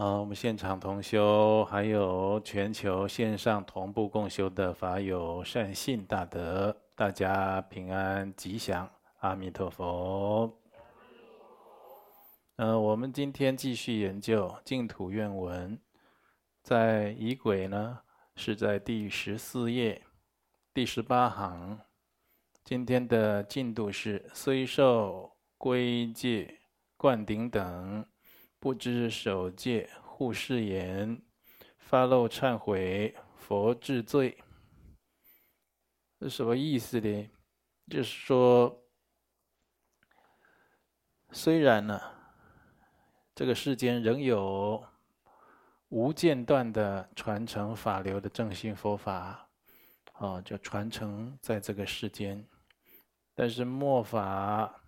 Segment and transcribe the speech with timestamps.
[0.00, 10.58] 好，我们现场同修，还有全球线上同步共修的法友善信大德，大家平安吉祥，阿弥陀佛。
[12.56, 15.78] 呃，我们今天继续研究净土愿文，
[16.62, 17.98] 在仪轨呢
[18.36, 20.02] 是在第十四页
[20.72, 21.78] 第十八行。
[22.64, 26.60] 今天的进度是：虽受归戒、
[26.96, 28.06] 灌顶等，
[28.60, 31.20] 不知守戒，护誓言，
[31.78, 34.38] 发漏忏悔，佛治罪。
[36.20, 37.28] 是什么意思呢？
[37.88, 38.84] 就是说，
[41.32, 42.00] 虽然呢。
[43.32, 44.84] 这个世间仍有
[45.88, 49.48] 无间断的传承法流的正信佛法，
[50.12, 52.46] 啊，就传承在这个世间。
[53.34, 54.82] 但是末法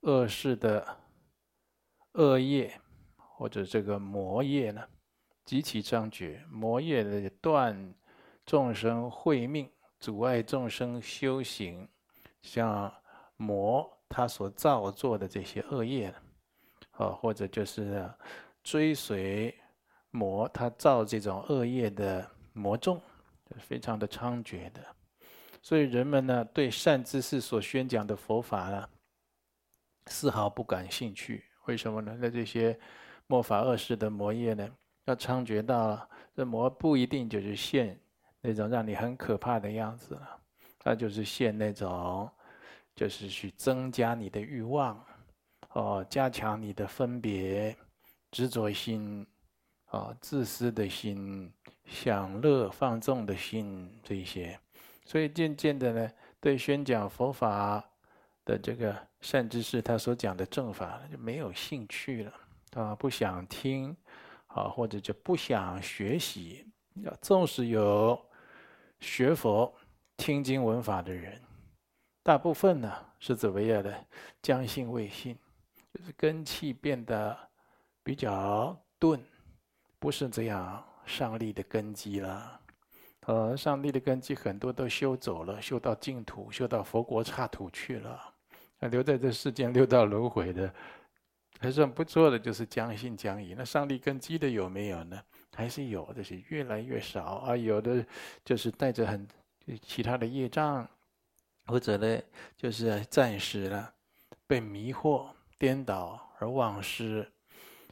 [0.00, 1.00] 恶世的
[2.12, 2.80] 恶业
[3.36, 4.82] 或者这个魔业呢，
[5.44, 7.94] 极其猖獗，魔业的断
[8.44, 9.70] 众生慧命，
[10.00, 11.88] 阻碍众生修行，
[12.40, 12.92] 像
[13.36, 16.14] 魔他所造作的这些恶业。
[16.92, 18.10] 啊，或者就是
[18.62, 19.54] 追随
[20.10, 22.98] 魔，他造这种恶业的魔众，
[23.58, 24.82] 非常的猖獗的。
[25.60, 28.88] 所以人们呢，对善知识所宣讲的佛法呢，
[30.06, 31.44] 丝毫不感兴趣。
[31.66, 32.16] 为什么呢？
[32.18, 32.80] 那这些
[33.26, 34.68] 末法恶世的魔业呢，
[35.06, 37.98] 要猖獗到，这魔不一定就是现
[38.40, 40.38] 那种让你很可怕的样子了，
[40.78, 42.30] 他就是现那种，
[42.94, 45.04] 就是去增加你的欲望。
[45.72, 47.76] 哦，加强你的分别、
[48.30, 49.26] 执着心，
[49.90, 51.52] 哦，自私的心、
[51.84, 54.58] 享乐放纵的心这一些，
[55.04, 56.10] 所以渐渐的呢，
[56.40, 57.84] 对宣讲佛法
[58.46, 62.32] 的这个善知识，他所讲的正法就没有兴趣了，
[62.76, 63.96] 啊，不想听，
[64.48, 66.64] 啊，或者就不想学习。
[67.02, 68.18] 要纵使有
[69.00, 69.74] 学佛、
[70.16, 71.40] 听经闻法的人，
[72.22, 74.06] 大部分呢是怎么样的？
[74.42, 75.36] 将信未信。
[75.94, 77.34] 就是根器变得
[78.02, 79.18] 比较钝，
[79.98, 82.60] 不是这样上力的根基了。
[83.26, 88.20] 呃，上利的根基很多都修走了，修到净土，修到佛国刹土去了。
[88.78, 90.72] 那留在这世间六道轮回的，
[91.58, 93.54] 还算不错的，就是将信将疑。
[93.54, 95.22] 那上帝根基的有没有呢？
[95.54, 97.56] 还是有，但是越来越少啊。
[97.56, 98.04] 有的
[98.44, 99.26] 就是带着很
[99.80, 100.88] 其他的业障，
[101.66, 102.20] 或者呢，
[102.56, 103.92] 就是暂时了
[104.46, 105.26] 被迷惑。
[105.58, 107.26] 颠倒而忘失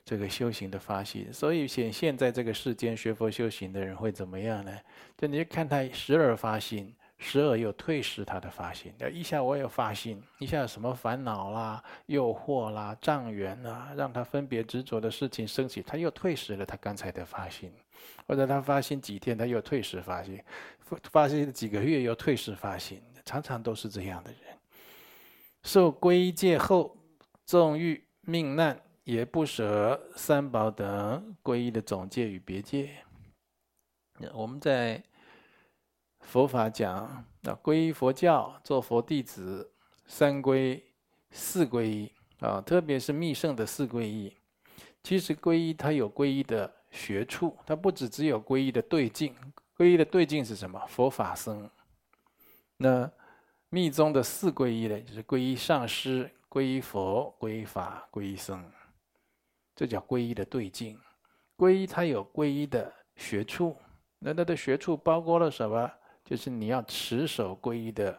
[0.04, 4.78] 这个修行的发心，所以显现在这个世间学佛修行的人会怎么样呢？
[5.16, 8.92] 就你看他时而发心，时而又退失他的发心。
[9.12, 17.72] 一下我有发心，一下什么烦恼啦、诱惑啦、障缘啦，让他分别执着的事情升起，他又退失了他刚才的发心，
[18.26, 20.42] 或者他发心几天，他又退失发心，
[21.10, 24.40] 发心几个月又退失发心，常常都是这样的人。
[25.62, 26.96] 受皈戒后。
[27.46, 32.88] 纵欲命难，也不舍三宝等皈依的总戒与别戒。
[34.32, 35.02] 我们在
[36.24, 37.24] 佛法讲啊，
[37.62, 39.70] 皈依佛教，做佛弟子，
[40.06, 40.82] 三皈、
[41.30, 44.36] 四皈依啊，特别是密圣的四皈依。
[45.02, 49.34] 其实皈依它有皈依的学处，它不只只有皈依的对境。
[49.76, 50.80] 皈依的对境是什么？
[50.86, 51.68] 佛法僧。
[52.76, 53.10] 那
[53.68, 56.30] 密宗的四皈依呢，就是皈依上师。
[56.48, 58.64] 皈依佛、皈依法、皈依僧，
[59.74, 60.96] 这叫皈依的对境。
[61.56, 63.76] 皈依它有皈依的学处，
[64.20, 65.90] 那它的学处包括了什么？
[66.24, 68.18] 就是你要持守皈依的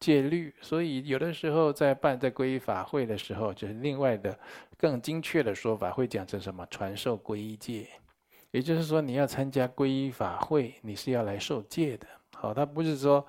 [0.00, 0.54] 戒律。
[0.60, 4.38] 所以有的时候在办在皈依法会的时候，就是另外的
[4.76, 6.66] 更精确的说法，会讲成什么？
[6.70, 7.88] 传授皈依戒。
[8.52, 12.06] 也就是说，你要参加皈依法会，你是要来受戒的。
[12.34, 13.26] 好，它不是说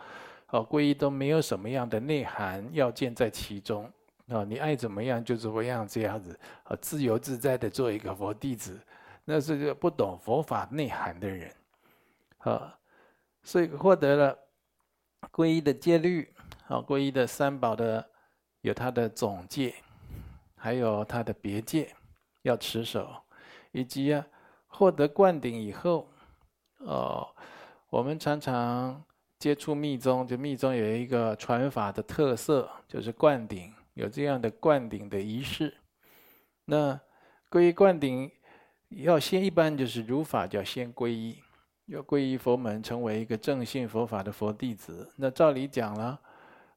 [0.49, 3.91] 哦，皈依都没有什么样的内涵要件在其中。
[4.29, 8.77] 啊，你爱怎么样就怎么样，这样子啊，自由自在的做一个佛弟子，
[9.23, 11.49] 那是个不懂佛法内涵的人，
[12.39, 12.76] 啊，
[13.47, 14.37] 所以获得了
[15.31, 16.33] 皈依的戒律，
[16.67, 18.05] 啊，皈依的三宝的
[18.59, 19.73] 有他的总戒，
[20.57, 21.95] 还有他的别戒
[22.41, 23.23] 要持守，
[23.71, 24.27] 以及啊，
[24.67, 26.11] 获得灌顶以后，
[26.79, 27.25] 哦，
[27.89, 29.01] 我们常常
[29.39, 33.73] 接触密宗，就密宗有一个传法的特色，就是灌顶。
[33.93, 35.73] 有这样的灌顶的仪式，
[36.65, 36.99] 那
[37.49, 38.29] 皈依灌顶
[38.89, 41.41] 要先，一般就是如法叫先皈依，
[41.87, 45.11] 要皈依佛门，成为一个正信佛法的佛弟子。
[45.15, 46.19] 那照理讲了，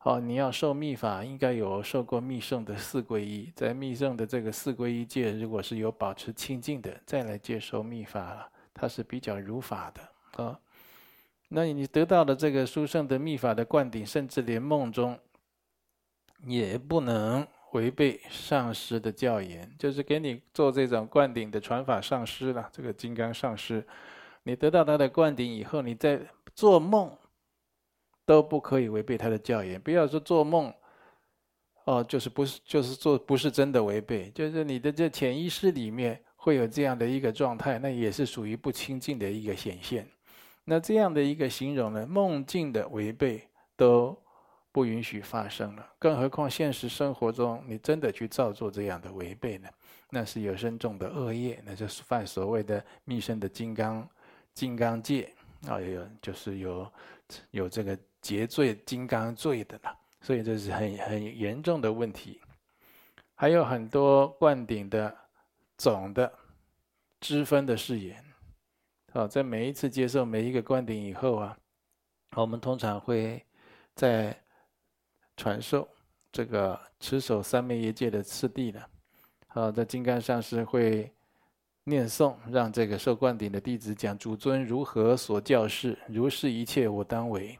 [0.02, 10.58] 哦，你要受密法，应该有受过密圣的四皈依，在密圣的这个四皈依界，如果是有保持清净的，再来接受密法了，它是比较如法的啊、
[11.48, 15.18] 那你得到的这个殊胜的密法的灌顶，甚至连梦中
[16.46, 22.70] 也不能违背上师的教言，就是给你做这种灌顶的传法上师了。
[22.72, 23.84] 这个金刚上师，
[24.42, 26.20] 你得到他的灌顶以后，你在
[26.54, 27.16] 做梦。
[28.26, 30.72] 都不可以违背他的教言，不要说做梦，
[31.82, 40.08] 哦，就是不是就是做不是真的违背，就是你的这潜意识里面会有这样的一个状态，那也是属于不清净的一个显现。
[40.64, 43.42] 那这样的一个形容呢，梦境的违背
[43.74, 44.16] 都
[44.70, 49.68] 不允许发生了，更何况现实生活中你真的去造作这样的违背呢？
[50.08, 54.08] 那是有深重的恶业，那就是犯所谓的密圣的金刚
[54.60, 55.32] 金刚戒
[55.66, 56.92] 啊，有就是有
[57.52, 57.98] 有这个。
[58.20, 62.38] 结罪金刚罪的了，所以这是很很严重的问题。
[63.34, 65.16] 还有很多灌顶的
[65.78, 66.30] 总的
[67.18, 68.22] 支分的誓言，
[69.14, 71.56] 好，在每一次接受每一个灌顶以后啊，
[72.36, 73.42] 我们通常会
[73.94, 74.38] 在
[75.34, 75.88] 传授
[76.30, 78.82] 这个持守三昧耶戒的次第呢。
[79.46, 81.10] 好，在金刚上师会
[81.90, 87.58] 念诵，让这个受灌顶的弟子讲主尊如何所教示，如是一切我当为。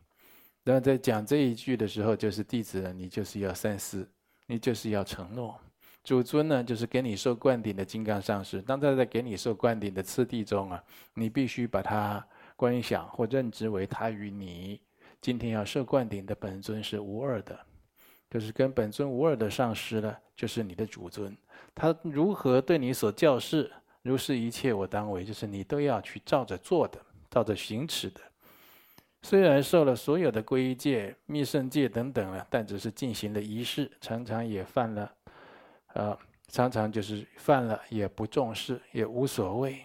[0.63, 4.09] 然后在讲这一句的时候，就是弟子呢，你就是要三思，
[4.47, 5.59] 你就是要承诺。
[6.05, 8.63] 主尊呢，就是给你受灌顶的金刚上师。
[8.63, 10.83] 当他在给你受灌顶的次第中啊，
[11.13, 12.25] 你必须把他
[12.57, 14.81] 观想或认知为他与你
[15.21, 17.59] 今天要受灌顶的本尊是无二的，
[18.31, 21.37] 就是跟本尊无二的上师呢，就是你的主尊。
[21.75, 23.71] 他如何对你所教示，
[24.03, 26.99] 如是一切我当为，就是你都要去照着做的，
[27.31, 28.21] 照着行持的。
[29.23, 35.15] 虽然受了所有的皈依戒、密圣戒等等了，但只是进行了仪式，常常也犯了，
[35.89, 36.19] 呃，
[36.49, 39.85] 常常就是犯了也不重视，也无所谓。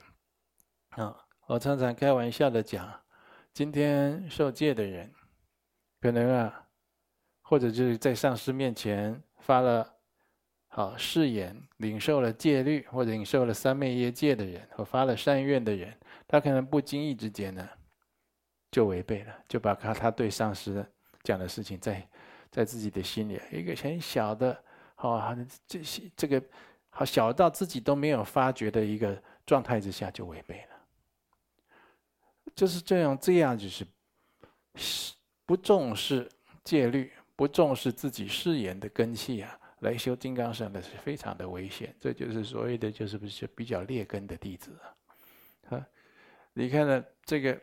[0.92, 1.14] 啊，
[1.48, 2.90] 我常常开玩笑的讲，
[3.54, 5.12] 今天受戒的人，
[6.00, 6.68] 可能啊，
[7.42, 9.95] 或者就是在上师面前发了
[10.76, 17.66] 好誓言，领受了戒律或者领受了三昧耶戒的人，或发了善愿的人，他可能不经意之间呢。
[18.70, 20.86] 就违背了，就把他他对上师
[21.24, 22.06] 讲的事情在，
[22.52, 24.62] 在自己的心里一个很小的，
[24.96, 25.34] 好，
[25.66, 26.44] 这些这个
[26.90, 30.76] 好小到自己都没有发觉的一个状态之下就违背了，
[32.54, 33.88] 就是这样，这样就是
[35.46, 36.30] 不重视
[36.62, 44.78] 戒律，不重视自己誓言的根器啊，来修金刚身的是非常的危险，这就是所谓的就是不是比较劣根的弟子
[45.70, 45.88] 啊，啊，
[46.54, 47.58] 你看呢这个。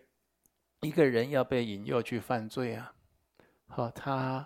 [0.84, 2.92] 一个人要被引诱去犯罪啊，
[3.68, 4.44] 好，他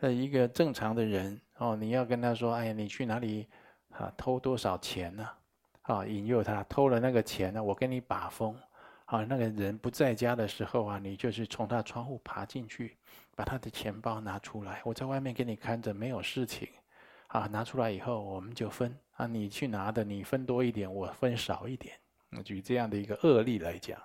[0.00, 3.48] 呃一个正常的人哦，你要跟他说，哎呀，你去哪里
[3.88, 4.12] 啊？
[4.18, 5.26] 偷多少钱呢？
[5.80, 8.54] 啊，引诱他偷了那个钱呢，我给你把风。
[9.06, 12.98] 啊，那个人不在家的时候啊，你就是从他窗户爬进去，
[13.40, 16.68] 把他的钱包拿出来，我在外面给你看着，没有事情。
[17.28, 21.94] 啊，拿出来以后我们就分啊，你去拿的，你分多一点，我分少一点。
[22.44, 23.98] 举这样的一个恶例来讲。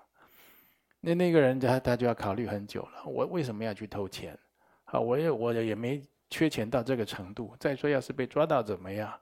[1.01, 4.39] 那那个人他他就要考虑很久了，我为什么要去偷钱？
[4.85, 7.53] 好，我也我也没缺钱到这个程度。
[7.59, 9.13] 再说，要是被抓到怎么样？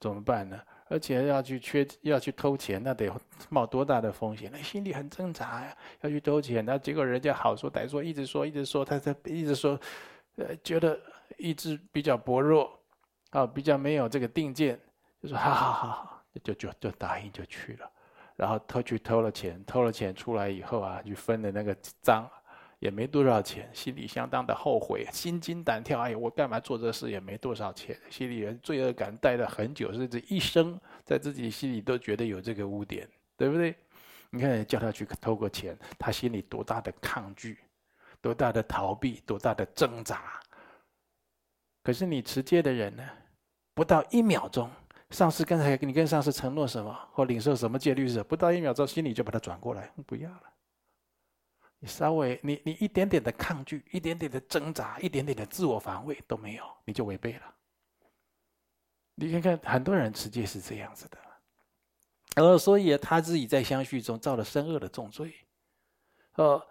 [0.00, 0.60] 怎么办呢？
[0.90, 3.08] 而且要去缺要去偷钱，那得
[3.48, 4.50] 冒多大的风险？
[4.52, 9.78] 那心里很挣扎呀，要去偷钱，那结果人家好说歹说，一直说一直说，他在一直说，
[10.34, 10.98] 呃，觉得
[11.38, 12.76] 意志比较薄弱，
[13.30, 14.76] 啊，比较没有这个定见，
[15.22, 17.88] 就说好好好好，就就就答应就去了。
[18.34, 22.28] 然后偷去偷了钱，偷了钱出来以后啊，就分了那个赃，
[22.80, 26.00] 也没多少钱，心里相当的后悔，心惊胆跳。
[26.00, 27.10] 哎，我干嘛做这事？
[27.10, 33.76] 也没多少钱，心里人罪恶感带了很久，甚至一生在自己心里都觉得有这个污点，对不对？
[34.30, 37.58] 你看，叫他去偷个钱，他心里多大的抗拒，
[38.20, 40.40] 多大的逃避，多大的挣扎。
[41.82, 43.06] 可是你持戒的人呢，
[43.74, 44.70] 不到一秒钟。
[45.10, 48.22] 上司刚才你跟上司承诺什么或领受什么戒律是？
[48.22, 50.42] 不到一秒钟，心里就把它转过来，不要了。
[51.80, 57.54] 你稍微你你一点点的抗拒，一点点的挣扎，一点点的自我防卫都没有，你就违背了。
[59.16, 61.18] 你看看很多人实际是这样子的，
[62.36, 65.34] 呃所以他自己在相续中造了深恶的重罪。
[66.36, 66.64] 呃，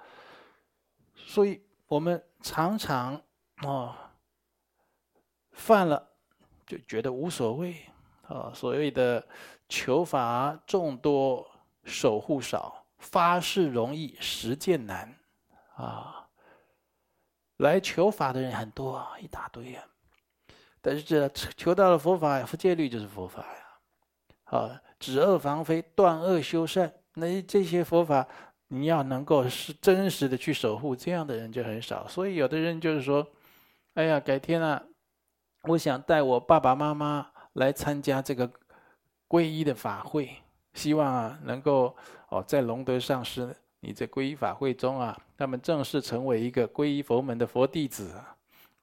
[1.15, 3.21] 所以我们常常
[3.63, 3.95] 哦
[5.51, 6.07] 犯了
[6.65, 7.75] 就觉得无所谓。
[8.27, 9.27] 啊，所谓的
[9.67, 11.49] 求法众多，
[11.83, 15.17] 守护少，发誓容易，实践难，
[15.75, 16.29] 啊，
[17.57, 19.83] 来求法的人很多啊，一大堆啊。
[20.81, 23.65] 但是这求到了佛法，戒律就是佛法呀。
[24.57, 28.27] 啊，止恶防非，断恶修善，那这些佛法，
[28.69, 32.07] 你要能够是真实的去守护，这样的人就很少。
[32.07, 33.27] 所以有的人就是说，
[33.93, 34.83] 哎呀，改天啊，
[35.63, 38.51] 我想带我爸爸妈妈来参加这个
[39.27, 40.35] 皈依的法会，
[40.79, 41.93] 希望啊能够
[42.29, 48.13] 哦在龙德上师你在皈依法会中啊，他们正式成为一个皈依佛门的佛弟子，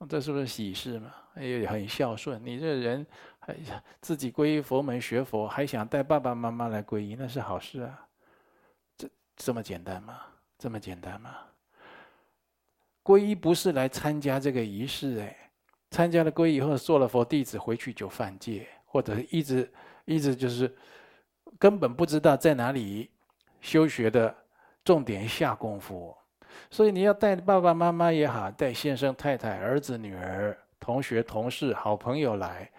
[0.07, 1.15] 这是不是喜事嘛？
[1.37, 3.07] 哎呦，很孝顺，你这人
[3.39, 3.57] 还
[4.03, 8.07] 自己皈依佛门学佛，还想带爸爸妈妈来皈依，那是好事啊。
[8.99, 10.21] 这这么简单吗？
[10.59, 11.37] 这么简单吗？
[13.03, 15.51] 皈依不是来参加这个仪式，哎，
[15.91, 19.71] 参加了皈依以后做了佛弟子，回去就犯戒，或者一直
[20.07, 20.75] 一直就是
[21.59, 23.11] 根本不知道在哪里
[23.61, 24.35] 修学的
[24.85, 26.17] 重点下功夫。
[26.71, 30.57] 所以你要带爸爸妈妈也好，带先生太太、儿子女儿。
[30.79, 32.71] 同学、同事、好朋友来，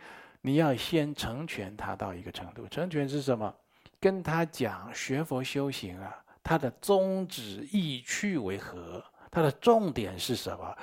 [0.42, 2.68] 你要先成全他到一个程度。
[2.68, 3.54] 成全是什么？
[4.00, 9.04] 跟他讲学佛修行啊，他的宗旨意趣为何？
[9.30, 10.78] 他的重点是什么？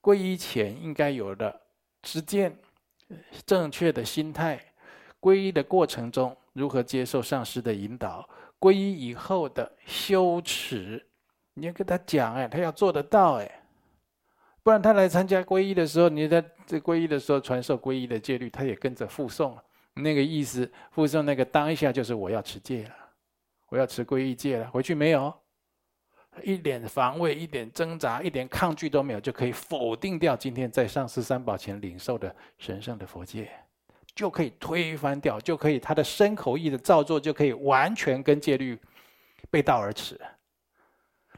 [0.00, 1.60] 皈依前应该有的
[2.00, 2.56] 知见、
[3.44, 4.58] 正确的心态。
[5.20, 8.28] 皈依的过程中如何接受上师的引导？
[8.58, 11.04] 皈依以后的羞耻，
[11.54, 13.60] 你要跟他讲哎，他要做得到哎。
[14.62, 19.58] 不然他来参加皈依的时候，你在这皈依的时候传授皈依的戒律，他也跟着附诵，
[19.94, 22.94] 那个意思附诵那个当下就是我要持戒了，
[23.68, 24.70] 我要持皈依戒了。
[24.70, 25.34] 回去没有，
[26.44, 33.50] 一点防卫、一点挣扎、一点抗拒都没有，就可以否定掉今天在上师三宝前领受的神圣的佛戒，
[34.14, 38.78] 就可以推翻掉，就可以他的身口意的造作就可以完全跟戒律
[39.50, 40.20] 背道而驰。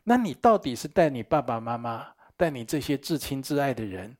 [0.02, 2.08] 那你到底是带你爸爸妈妈？
[2.36, 4.16] 带你这些至亲至爱的人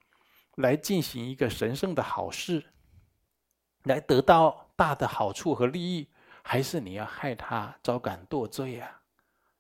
[0.54, 2.64] 来进行一个神圣的好事，
[3.82, 6.08] 来得到大的好处和利益，
[6.42, 9.00] 还是你要害他招感堕罪啊？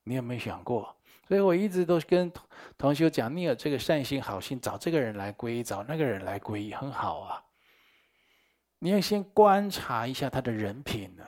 [0.04, 0.96] 你有没有想过？
[1.26, 2.32] 所以我一直都跟
[2.78, 7.43] 同学讲，你有这个善心好心，找这个人来皈依，找那个人来皈依，很好啊。
[8.84, 11.24] 你要先观察一下他的人品呢，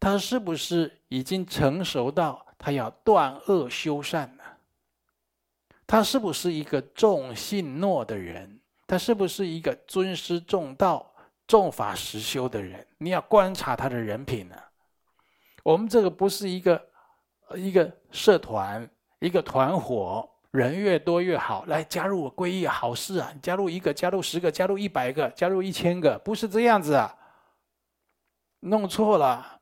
[0.00, 4.42] 他是不是已经成熟到他要断恶修善呢？
[5.86, 8.58] 他是不是一个重信诺的人？
[8.88, 11.14] 他是不是一个尊师重道、
[11.46, 12.84] 重法实修的人？
[12.98, 14.56] 你要观察他的人品呢、
[15.62, 16.88] 我们这个不是一个
[17.54, 21.64] 一个社团、一个团伙，人越多越好。
[21.66, 23.32] 来加入我皈依，好事啊！
[23.40, 27.16] 加入一个，加入十个，加入一百个，加入一千个，不是这样子啊！
[28.60, 29.60] 弄错了。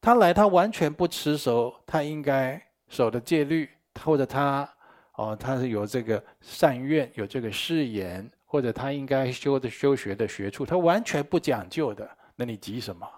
[0.00, 3.70] 他来，他完全不持守他应该守的戒律。
[4.02, 4.68] 或者他
[5.12, 13.08] 哦，他是有这个善愿，有这个誓言，或者他应该修的修学的学处，他完全不讲究的，那你急什么？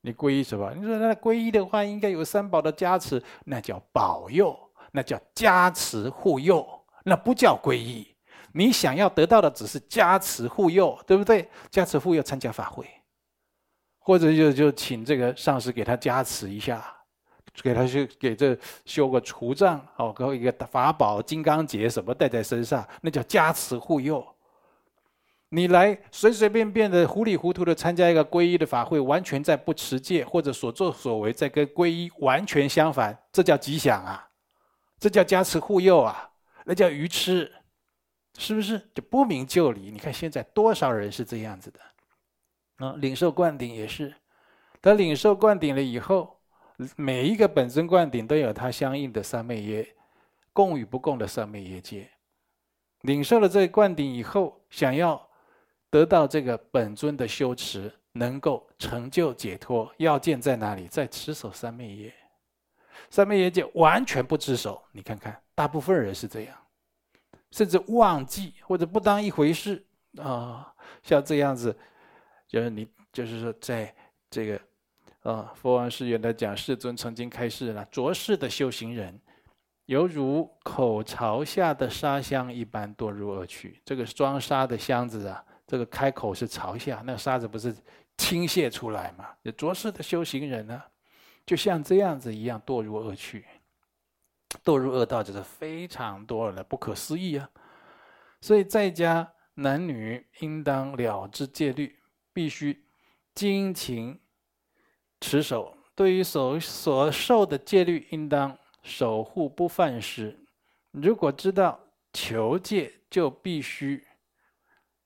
[0.00, 0.72] 你皈依什么？
[0.76, 4.56] 你说那皈依的话，应该有三宝的加持，那叫保佑，
[4.92, 6.66] 那叫加持护佑，
[7.04, 8.06] 那不叫皈依。
[8.52, 11.48] 你想要得到的只是加持护佑，对不对？
[11.70, 12.86] 加持护佑，参加法会，
[13.98, 16.92] 或者就就请这个上师给他加持一下。
[17.62, 24.22] 给他去，给这修个除障哦，给一个法宝、金刚结什么带在身上，那叫加持护佑。
[25.48, 34.28] 你来随随便便的、糊里糊涂的参加一个皈依的法会，完全在不持戒，或者所作所为在跟皈依完全相反，这叫吉祥啊，
[34.98, 36.30] 这叫加持护佑啊，
[36.64, 37.52] 那叫愚痴，
[38.38, 38.78] 是不是？
[38.94, 39.90] 就不明就里。
[39.90, 42.86] 你看现在多少人是这样子的？
[42.86, 44.14] 啊，领受灌顶也是，
[44.80, 46.34] 他领受灌顶了以后。
[46.94, 49.96] 每一个本尊灌顶都有他相应的三昧耶，
[50.52, 52.10] 供与不供的三昧耶戒。
[53.00, 55.26] 领受了这个灌顶以后，想要
[55.88, 60.86] 得到这个本尊的修持，能够成就解脱，要件在哪里？
[60.86, 62.14] 在持守三昧耶。
[63.10, 66.56] 三昧耶戒完全不知守，你看看，大部分人是这样，
[67.50, 69.84] 甚至忘记或者不当一回事
[70.18, 70.72] 啊。
[71.02, 71.76] 像这样子，
[72.48, 73.94] 就是你，就是说，在
[74.30, 74.60] 这个。
[75.22, 79.20] 啊，佛王誓愿的讲，世尊曾经开示了：浊世的修行人，
[79.86, 83.82] 犹如口朝下的沙箱一般堕入恶趣。
[83.84, 87.74] 这个装沙的箱子啊，这个开口是朝下，那沙子不是
[88.16, 89.26] 倾泻出来嘛？
[89.56, 90.80] 浊世的修行人呢，
[91.46, 93.46] 就像这样子一样堕入恶趣，
[94.64, 97.48] 堕入恶道，就是非常多了，不可思议啊！
[98.40, 101.98] 所以在家男女应当了知戒律，
[102.32, 102.84] 必须
[103.34, 104.20] 精勤。
[105.18, 110.38] 持守，对于所所受的戒律，应当守护不犯失。
[110.90, 111.80] 如果知道
[112.12, 114.06] 求戒，就必须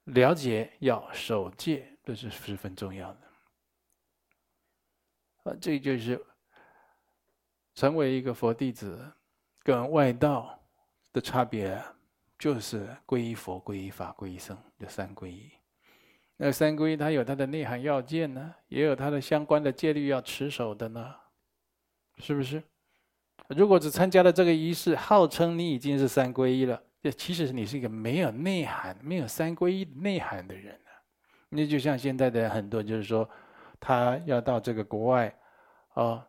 [0.05, 3.21] 了解要守戒，这是十分重要的。
[5.45, 6.21] 啊，这就是
[7.75, 9.11] 成为一个佛弟子
[9.63, 10.59] 跟外道
[11.13, 11.83] 的差别，
[12.39, 15.51] 就是皈依佛、皈依法、皈依僧，这三皈依。
[16.37, 21.15] 那三皈依它有它的内涵要件呢，也有它的相关的戒律要持守的呢，
[22.19, 22.63] 是不是？
[23.49, 30.91] 如果只参加了这个仪式，号称你已经是三皈依了，这其实你是一个没有内涵、没有三皈依内涵的人啊。
[31.49, 33.29] 那就像现在的很多，就是说
[33.81, 35.35] 他要到这个国外，
[35.95, 36.27] 啊，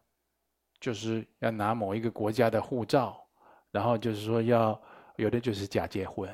[0.81, 3.17] 就是要拿某一个国家的护照，
[3.71, 4.77] 然后就是说要
[5.15, 6.29] 有的就是假结婚，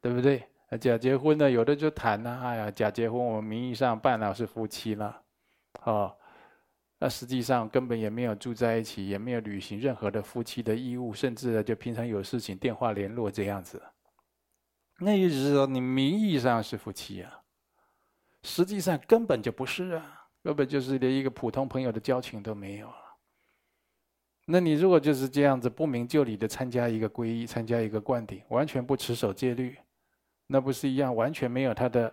[0.00, 0.42] 对不对？
[0.80, 5.22] 假结婚呢，有的就谈呐，哎呀，假结婚我们名义上办了是夫妻了，
[5.82, 6.14] 哦。
[7.00, 13.80] 那实际上根本也没有住在一起，也没有履行任何的夫妻的义务，甚至，就平常有事情电话联络这样子。
[14.98, 17.40] 那也只是说你名义上是夫妻啊，
[18.42, 22.92] 实际上根本就不是啊，根本就是连一个普通朋友的交情都没有。
[24.50, 29.76] 那你如果就是这样子不明就里的参加一个皈依，参加一个灌顶，完全不持守戒律，
[30.46, 32.10] 那不是一样完全没有他的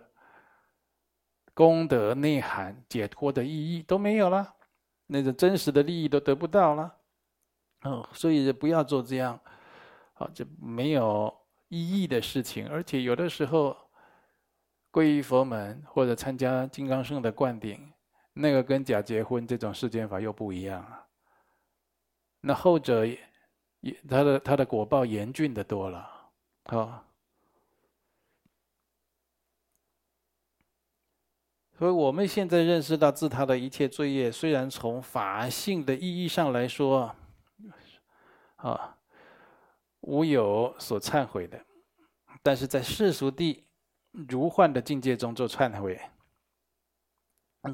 [1.54, 4.54] 功德内涵、解脱的意义都没有了。
[5.06, 6.94] 那个真实的利益都得不到了，
[7.84, 9.40] 哦，所以不要做这样，
[10.12, 11.34] 好，这没有
[11.68, 12.68] 意义的事情。
[12.68, 13.74] 而且有的时候，
[14.92, 17.80] 皈依佛门或者参加金刚圣的灌顶，
[18.34, 21.05] 那个跟假结婚这种世间法又不一样啊。
[22.46, 23.18] 那后者也，
[24.08, 26.30] 他的他的果报严峻的多了，
[26.66, 27.02] 好。
[31.76, 37.14] 所以我们现在认识到自他的一切罪业，虽然从法性的意义上来说，
[38.54, 38.96] 啊，
[40.02, 41.60] 无有所忏悔的，
[42.44, 43.66] 但是在世俗地
[44.12, 46.00] 如幻的境界中做忏悔。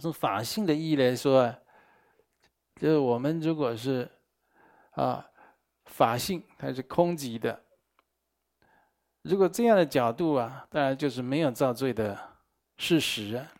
[0.01, 1.55] 从法性的意义来说，
[2.81, 4.11] 就是我们如果是
[4.92, 5.28] 啊
[5.85, 7.62] 法性它是空寂的，
[9.22, 12.18] 如果这样的角度啊，当然就是没有造罪的
[12.78, 13.52] 事实啊。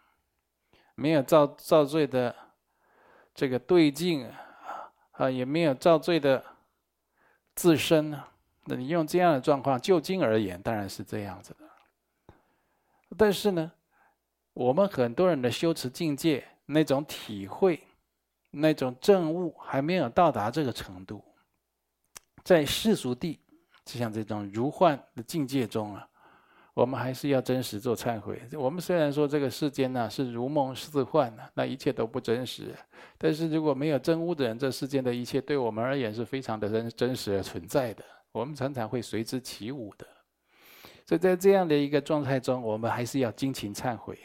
[0.95, 2.37] 没有造造罪的
[3.35, 6.45] 这个对境啊，啊也没有造罪的
[7.55, 8.29] 自身啊。
[8.67, 12.37] 那你用这样的状况就经而言，当然是这样子的。
[13.17, 13.73] 但是呢，
[14.53, 17.83] 我们很多人的修持境界那种体会、
[18.53, 21.25] 那种证悟还没有到达这个程度，
[22.45, 23.41] 在世俗地，
[23.85, 26.09] 就像这种如幻的境界中啊。
[26.75, 28.41] 我们还是要真实做忏悔。
[28.55, 32.75] 我们虽然说这个世间呢是如梦似幻的，那一切都不真实。
[33.19, 38.03] 但是如果没有证悟的人，这世间的一切对我们而言是非常的真真实而存在的。
[38.33, 40.07] 我们常常会随之起舞的。
[41.05, 44.19] 所以在这样的一个状态中，我们还是要尽情忏悔。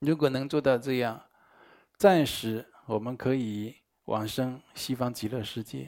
[0.00, 1.22] 如果能做到这样，
[2.00, 3.74] 暂时我们可以
[4.06, 5.86] 往生西方极乐世界。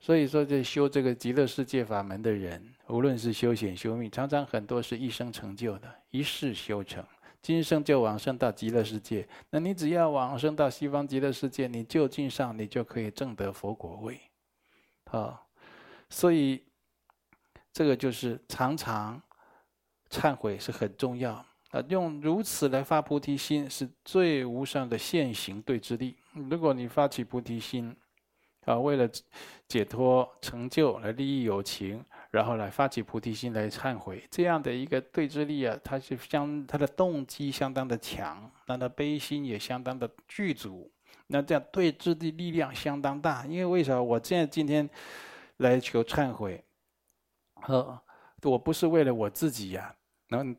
[0.00, 7.04] 所以说，这修这个极乐世界法门的人，无论是修显修密，常常很多是一生成就的，一世修成，
[7.42, 9.28] 今生就往生到极乐世界。
[9.50, 14.20] 那你只要往生到西方极乐世界，你就近上，你就可以证得佛果位。
[15.06, 15.48] 好，
[16.08, 16.62] 所以
[17.72, 19.20] 这个就是常常
[20.08, 21.82] 忏悔是很重要啊。
[21.88, 26.16] 用如此来发菩提心，是最无上的现行对治力。
[26.32, 27.94] 如果你发起菩提心，
[28.64, 29.08] 啊，为了
[29.66, 40.90] 解脱成就，来利益有情，然后来发起菩提心来忏悔，这样的一个对治力啊，它是相它的动机相当的强，那它悲心也相当的具足，
[41.28, 43.46] 那这样对治的力量相当大。
[43.46, 44.02] 因为为啥？
[44.02, 44.88] 我现在今天
[45.58, 46.62] 来求忏悔，
[47.62, 47.98] 呵，
[48.42, 49.94] 我不是为了我自己呀，
[50.28, 50.54] 能。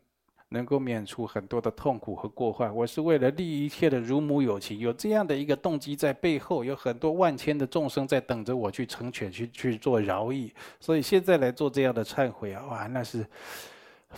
[0.49, 13.25] 能够免除很多的痛苦和过患，我是为了利益一切的如母有情，有这样的一个动机在背后，有很多万千的众生在等着我去成全，去去做饶益，所以现在来做这样的忏悔啊，哇，那是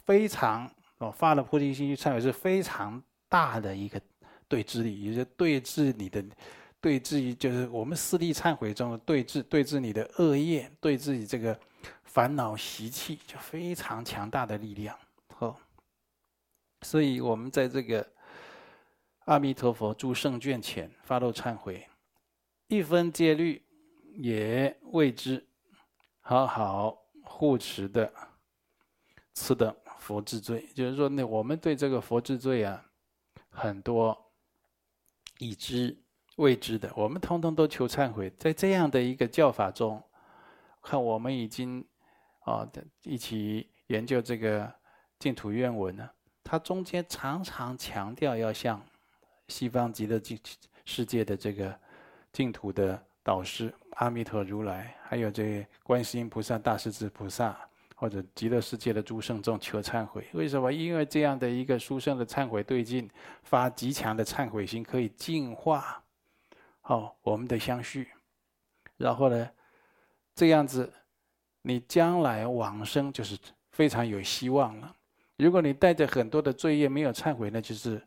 [0.06, 4.00] 非常哦，发了菩提心去忏悔是非常大的一个
[4.48, 6.24] 对治力，也就是对治你的
[6.80, 11.58] 对治于就是我们四力忏悔中的对治，对治你的恶业，对治你这个
[12.04, 14.96] 烦恼习气，就非常强大的力量，
[16.82, 18.08] 所以我们在这个
[19.26, 21.88] 阿弥陀佛诸圣卷前发露忏悔，
[22.68, 23.64] 一分戒律
[24.16, 25.48] 也为之
[26.20, 28.12] 好好护持的
[29.34, 32.84] 此等佛之罪，就是说呢，我们对这个佛之罪啊，
[33.50, 34.32] 很多
[35.38, 36.04] 已知
[36.38, 38.30] 未知的，我们通通都求忏悔。
[38.32, 40.02] 在这样的一个教法中，
[40.82, 41.88] 看我们已经
[42.40, 42.68] 啊，
[43.04, 44.74] 一起研究这个
[45.20, 46.10] 净土愿文呢，
[46.52, 48.86] 他中间常常强调要向
[49.48, 50.38] 西方极乐净
[50.84, 51.74] 世界的这个
[52.34, 57.58] 净土的导师阿弥陀如来，还有这观世音菩萨、大势至菩萨，
[57.96, 60.28] 或者极乐世界的诸圣众求忏悔。
[60.34, 60.70] 为什么？
[60.74, 63.10] 因为这样的一个殊胜的忏悔对境，
[63.44, 66.04] 发极强的忏悔心，可以净化
[66.82, 68.10] 好我们的相续。
[68.98, 69.50] 然后呢，
[70.36, 70.92] 这样子，
[71.62, 74.98] 你将来往生就是非常有希望了。
[75.42, 78.00] 如果你带着很多的罪业没有忏悔，那就是，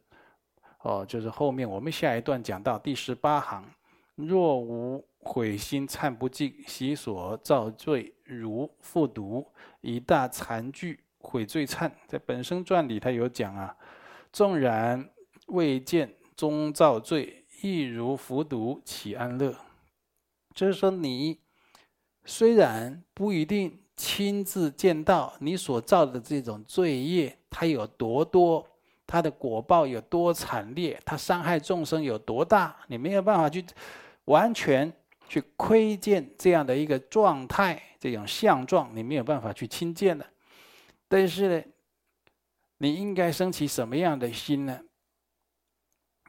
[0.83, 3.69] 哦，就是后面我们下一段讲到第十八行，
[4.15, 9.45] 若无悔心忏不尽，昔所造罪如复读，
[9.81, 11.91] 以大残具悔罪忏。
[12.07, 13.77] 在本生传里他有讲啊，
[14.33, 15.11] 纵然
[15.49, 19.57] 未见终造罪，亦如覆毒，岂安乐？
[20.55, 21.41] 就是说，你
[22.25, 28.67] 虽然不一定亲自见到你所造的这种罪业，它有多多，
[29.07, 33.65] 它的果报有多惨烈，它伤害众生有多大，你没有办法去
[34.25, 34.93] 完全
[35.29, 40.27] 去窥见这样的一个状态，这种相状，你没有办法去亲见的。
[41.07, 41.65] 但是呢，
[42.79, 44.81] 你应该升起什么样的心呢？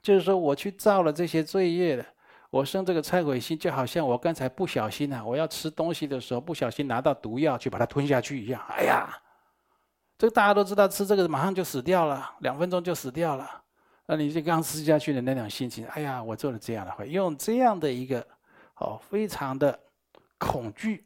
[0.02, 2.06] 就是说，我去造了这些罪业了。
[2.56, 8.64] 我生这个忏悔心，就好像我刚才不小心啊，我要吃东西的时候不小心拿到毒药去把它吞下去一样。
[8.70, 9.10] 哎呀，
[10.18, 13.46] 这个大家都知道，吃这个马上就死掉了，两分钟就死掉了。
[14.06, 18.26] 那你就刚吃下去的那种心情，哎呀，我做了这样的话，用这样的一个
[18.78, 19.78] 哦，非常的
[20.38, 21.04] 恐惧、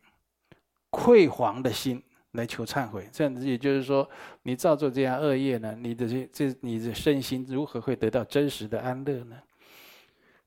[0.91, 1.99] 愧惶的心
[2.33, 3.09] 来求忏悔。
[3.12, 4.07] 这样子也就是说，
[4.43, 9.35] 你造作这样恶业呢，你的这这你的身心如何会得到真实的安乐呢？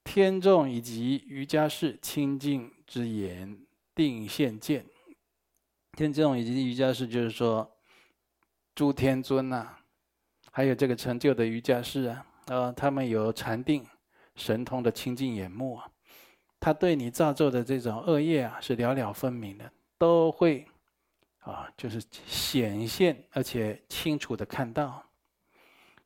[0.04, 3.58] 天众以及瑜伽士清净之言
[3.94, 4.84] 定现见。
[5.92, 7.70] 天众以及瑜伽士，就是说，
[8.74, 9.80] 诸天尊呐、啊，
[10.50, 13.86] 还有这个成就的瑜伽士啊，呃，他们有禅定
[14.34, 15.88] 神通的清净眼目啊，
[16.58, 20.66] 他对你造作的这种恶业啊，是了了分明的，都会
[21.40, 25.04] 啊，就是显现而且清楚的看到。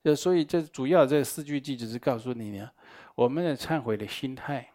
[0.03, 2.71] 呃所以这主要这四句偈只是告诉你呢。
[3.17, 4.69] 我们的忏悔的心态，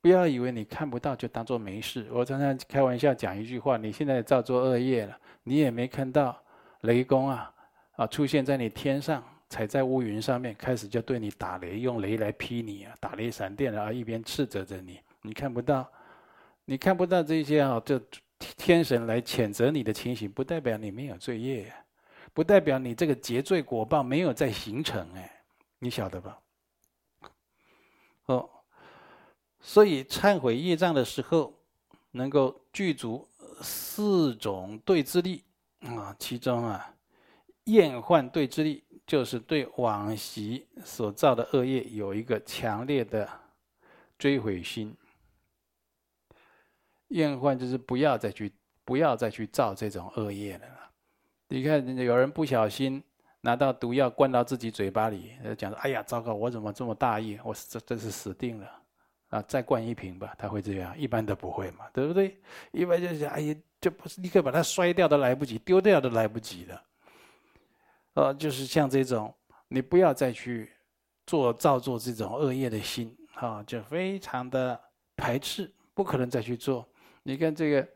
[0.00, 2.06] 不要以为你看不到就当做没事。
[2.12, 6.40] 我常常开玩笑讲一句话：你现在造作恶业了，你也没看到
[6.82, 7.52] 雷公啊
[7.96, 15.00] 啊出现在你天上，踩在乌云上面，开始就对你打雷，用雷来劈你啊，打雷闪电啊，一边斥责着你。
[15.22, 15.90] 你看不到，
[16.66, 18.00] 你看不到这些啊，这
[18.56, 21.72] 天神来谴责你的情形，不代表你没有罪业，
[22.32, 25.28] 不代表你这个结罪果报没有在形成哎，
[25.80, 26.38] 你晓得吧？
[28.28, 28.48] 哦，
[29.58, 31.54] 所以忏悔业障的时候，
[32.10, 33.26] 能够具足
[33.62, 35.44] 四种对治力
[35.80, 36.94] 啊，其中啊，
[37.64, 43.26] 厌患对治力就是对往昔所造的恶业有一个强烈的
[44.18, 44.94] 追悔心。
[47.08, 48.52] 厌患就是不要再去，
[48.84, 50.66] 不要再去造这种恶业了。
[51.48, 53.02] 你看，有人不小心。
[53.48, 57.38] 拿到毒药灌到自己嘴巴里，讲说：“哎呀，糟糕，我怎么这么大意？
[57.42, 58.70] 我这这是死定了！
[59.30, 62.38] 啊，再灌一瓶吧。”他会这样，一般都不会嘛，对不对？
[62.72, 66.82] 一般就是哎呀，就不是立刻把它摔掉都来不及，丢掉都来不及了。
[68.12, 69.34] 呃，就是像这种，
[69.68, 70.70] 你不要再去
[71.24, 74.78] 做造作这种恶业的心，啊，就非常的
[75.16, 76.86] 排斥，不可能再去做。
[77.22, 77.88] 你看这个，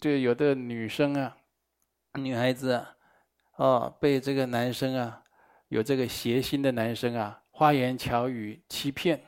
[0.00, 1.36] 就有的女生啊，
[2.14, 2.95] 女孩子啊。
[3.56, 5.22] 哦，被这个男生啊，
[5.68, 9.20] 有这个邪心的男生啊，花言巧语欺骗，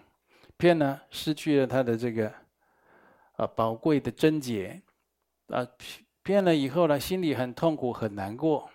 [0.56, 2.32] 骗呢失去了他的这个
[3.32, 4.82] 啊宝贵的贞洁，
[5.48, 8.68] 啊骗骗了以后呢，心里很痛苦很难过。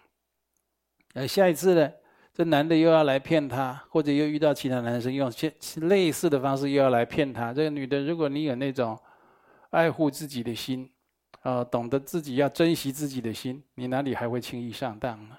[1.14, 1.92] 呃，下一次呢，
[2.34, 5.32] 这男的又要来骗她，或者又遇到其他男生用
[5.82, 7.54] 类似的方式又要来骗她。
[7.54, 9.00] 这个女的，如果你有那种
[9.70, 10.90] 爱护自己的心，
[11.44, 15.38] 啊，懂得自己要珍惜自己的心，你哪里还会轻易上当呢？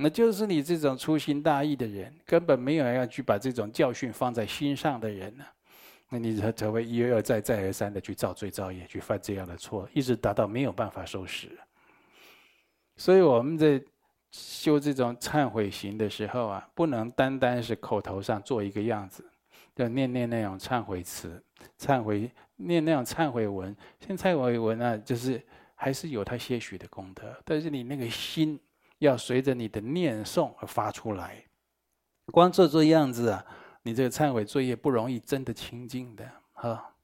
[0.00, 5.44] 那就是你这种粗心大意的人，根本没有要去把这种教训放在心上的人呢。
[6.08, 11.50] 那你才才会一而再、再而三的去造罪造业，去犯这样的错，一直达到没有办法收拾。
[12.96, 13.82] 所以我们在
[14.30, 19.24] 修这种忏悔行的时候啊，不能单单是口头上做一个样子，
[19.74, 21.42] 要念念那种忏悔词、
[21.76, 23.76] 忏悔念那种忏悔文。
[23.98, 28.60] 现在忏悔文啊，就是还是有它些许的功德，但是你那个心。
[28.98, 31.44] 要随着你的念诵而发出来，
[32.32, 33.44] 光做做样子啊，
[33.82, 36.94] 你这个忏悔罪业不容易真的清净的哈。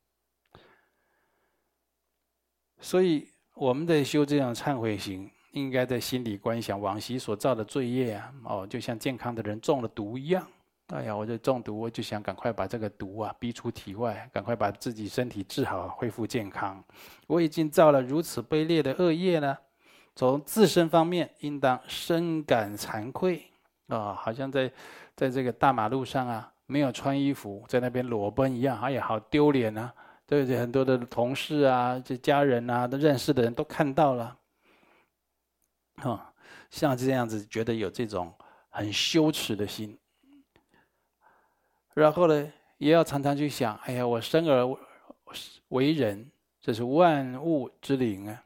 [2.81, 10.47] 所以我们在修这样忏悔行，应该在心里观想往昔所造的罪业啊，哦，就像健康的人中了毒一样。
[10.89, 16.85] 哎呀，我就中毒，我就想赶快把这个毒啊逼出体外，赶快把自己身体治好，恢复健康。
[17.27, 19.57] 我已经造了如此卑劣的恶业呢，
[20.15, 23.45] 从自身方面应当深感惭愧
[23.89, 24.73] 啊、好像在
[25.15, 29.93] 在这个大马路上啊，没有穿衣服，在那边裸奔一样，哎呀，好丢脸啊！
[30.27, 34.37] 对不对，很多的同事啊，这家人啊，都认识的人都看到了，
[35.97, 36.33] 啊、
[36.71, 38.33] 像这样子，觉得有这种
[38.71, 39.99] 很羞耻的心。
[41.93, 44.67] 然后呢，也要常常去想，哎呀，我生而
[45.69, 48.43] 为人，这是万物之灵啊！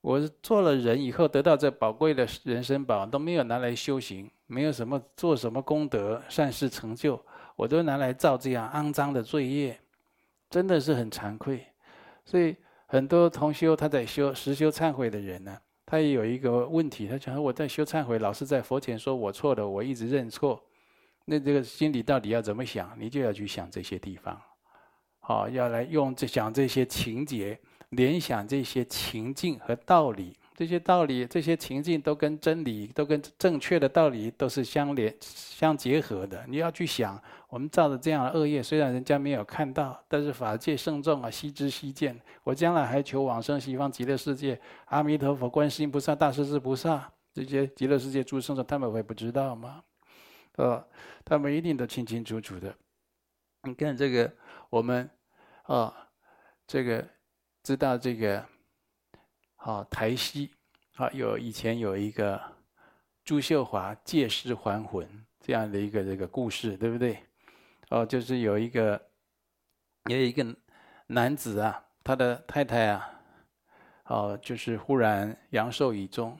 [0.00, 7.22] 我做了人以后，得到这宝贵的人生宝，都没有拿来修行，没有什么做什么功德、善事成就，
[7.54, 9.78] 我都拿来造这样肮脏的罪业，
[10.48, 11.66] 真的是很惭愧。
[12.24, 20.62] 所以很多同修他在修实修忏悔的人呢，他也有一个问题，他讲我在修忏悔，老是在佛前说我错了，我一直认错。
[21.26, 22.96] 那这个心里到底要怎么想？
[22.98, 24.40] 你就要去想这些地方，
[25.20, 36.44] 好，要来用这想这些情节，联想这些情境和道理，这些道理、这些情境都跟真理、都跟正确的道理都是相连、相结合的。
[36.48, 42.18] 你要去想，我们造的这样的恶业，虽然人家没有看到，但是法界圣众啊，悉知悉见。
[42.44, 49.82] 我将来还求往生西方极乐世界，阿弥陀佛、观世音菩萨、大势至菩萨这些极乐世界诸圣众，他们会不知道吗？
[50.56, 50.84] 呃，
[51.24, 52.74] 他们一定都清清楚楚的。
[53.62, 54.30] 你看这个，
[54.68, 55.08] 我们
[55.62, 55.92] 啊，
[56.66, 57.06] 这个
[57.62, 58.44] 知道这个，
[59.56, 60.50] 好台西，
[60.96, 62.40] 啊有以前有一个
[63.24, 65.06] 朱秀华借尸还魂
[65.40, 67.18] 这样的一个这个故事，对不对？
[67.90, 69.00] 哦，就是有一个
[70.06, 70.56] 有一个
[71.08, 73.20] 男子啊，他的太太啊，
[74.04, 76.38] 哦，就是忽然阳寿已终。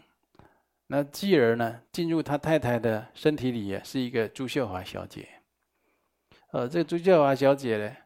[0.87, 5.28] 那继而呢，进入他太太的身体里啊，是一个朱秀华小姐。
[6.52, 7.96] 呃，这个朱秀华小姐呢，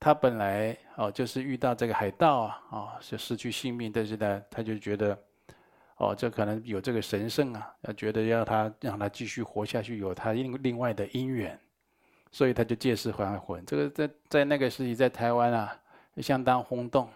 [0.00, 5.18] 她本来哦就是遇到这个海盗啊，哦就失去性命，但是呢，他就觉得，
[5.96, 11.58] 哦这可能有这个神圣啊，要觉得要他让他继续活下去，有他另另外的因缘，
[12.30, 13.64] 所以他就借尸还魂。
[13.66, 15.76] 这个在在那个时期在台湾啊，
[16.18, 17.08] 相当轰动。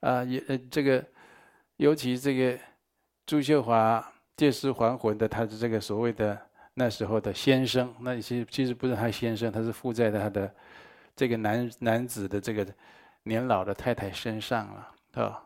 [0.00, 1.04] 啊，也呃这个，
[1.76, 2.58] 尤其这个。
[3.28, 6.40] 朱秀华借尸还魂的，他是这个所谓的
[6.74, 10.54] 那时候的先生，那其实其实不是他先生，他是附在他的
[11.16, 12.66] 这个男男子的这个
[13.22, 15.42] 年老的太太身上了，啊，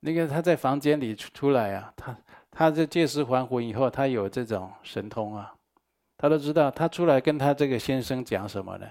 [0.00, 2.18] 那个他在房间里出出来啊，他
[2.50, 5.54] 他这借尸还魂以后，他有这种神通啊，
[6.18, 8.86] 他都知道，他出来跟他这个先生讲什么呢？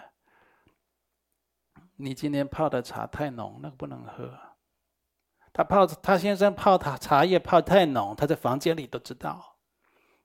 [1.98, 4.34] 你今天泡的茶太浓，那个不能喝。
[5.52, 9.49] 他泡他先生泡他茶叶泡太浓，他在房间里都知道。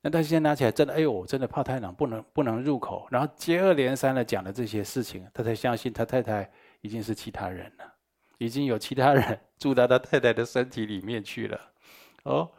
[0.07, 3.09] 那他先拿起来，真的，哎呦，我真的怕太冷，不能不能入口。
[3.11, 7.95] 然后接二连三的讲了这些事情，他才相信他太太已经是其他人了，
[8.37, 11.59] 已经有其他人住到他太太的身体里面去了。
[12.25, 12.51] 哦，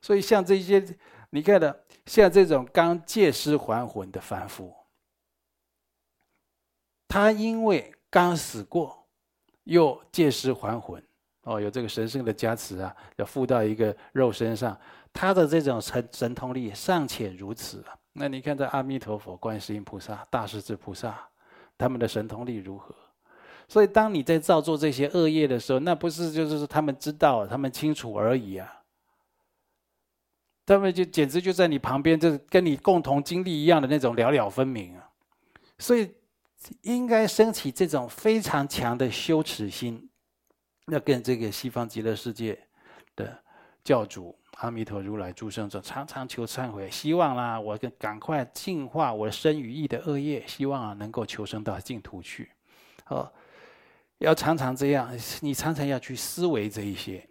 [0.00, 0.82] 所以像这些，
[1.28, 4.74] 你看的，像这种刚借尸还魂的凡夫，
[7.06, 9.06] 他因为刚死过，
[9.64, 11.02] 又借尸还魂。
[11.42, 14.78] 哦，有这个神圣的加持啊，要附到一个肉身上，
[15.12, 21.28] 他的这种神神通力尚且如此，那你看这阿弥陀佛、观世音菩萨、大势至菩萨，
[21.76, 22.94] 他们的神通力如何？
[23.68, 28.82] 所以当你在造作这些恶业的时候，那不是就是他们知道、他们清楚而已啊，
[30.66, 35.08] 他们就简直就在你旁边，就是跟你共同经历一样的那种了了分明啊。
[35.78, 36.12] 所以
[36.82, 40.08] 应该升起这种非常强的羞耻心。
[40.86, 42.58] 要跟这个西方极乐世界
[43.14, 43.40] 的
[43.84, 52.50] 教主阿弥陀如来诸圣者常常求忏悔，希望啦，我赶快净化我身与意的恶业，希望啊能够求生到净土去。
[53.06, 53.32] 哦，
[54.18, 57.26] 要常常这样，你常常要去思维这一些。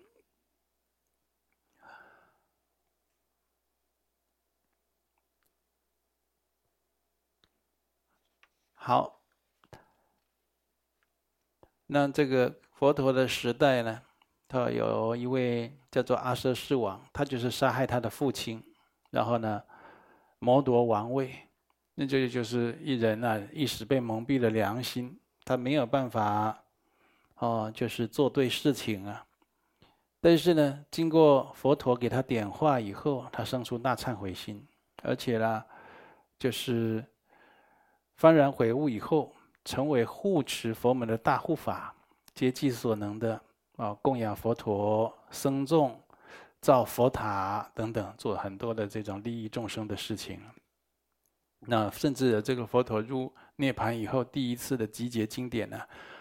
[8.74, 9.22] 好，
[11.86, 12.60] 那这个。
[12.80, 14.02] 佛陀的时代呢，
[14.50, 18.62] 他有一位叫做阿瑟世王，他就是杀害他的父亲，
[19.12, 19.62] 然后呢，
[20.40, 21.32] 谋夺王位。
[21.94, 26.64] 那这就是一人啊，一时被蒙蔽了良心，他没有办法，
[27.36, 29.24] 哦，就是做对事情啊。
[30.20, 34.68] 但是呢，经过佛陀给他点化以后，他生出大忏悔心，
[35.04, 35.64] 而且呢，
[36.40, 37.06] 就是
[38.20, 39.32] 幡然悔悟以后，
[39.64, 41.94] 成为护持佛门的大护法。
[42.36, 43.42] 竭尽所能的
[43.80, 45.98] 啊，供养佛陀僧众，
[46.60, 50.38] 造佛塔等等，做很多的这种利益众生的事情。
[51.62, 55.80] 那甚至这个佛陀入涅槃以后，第一次的集结经典呢，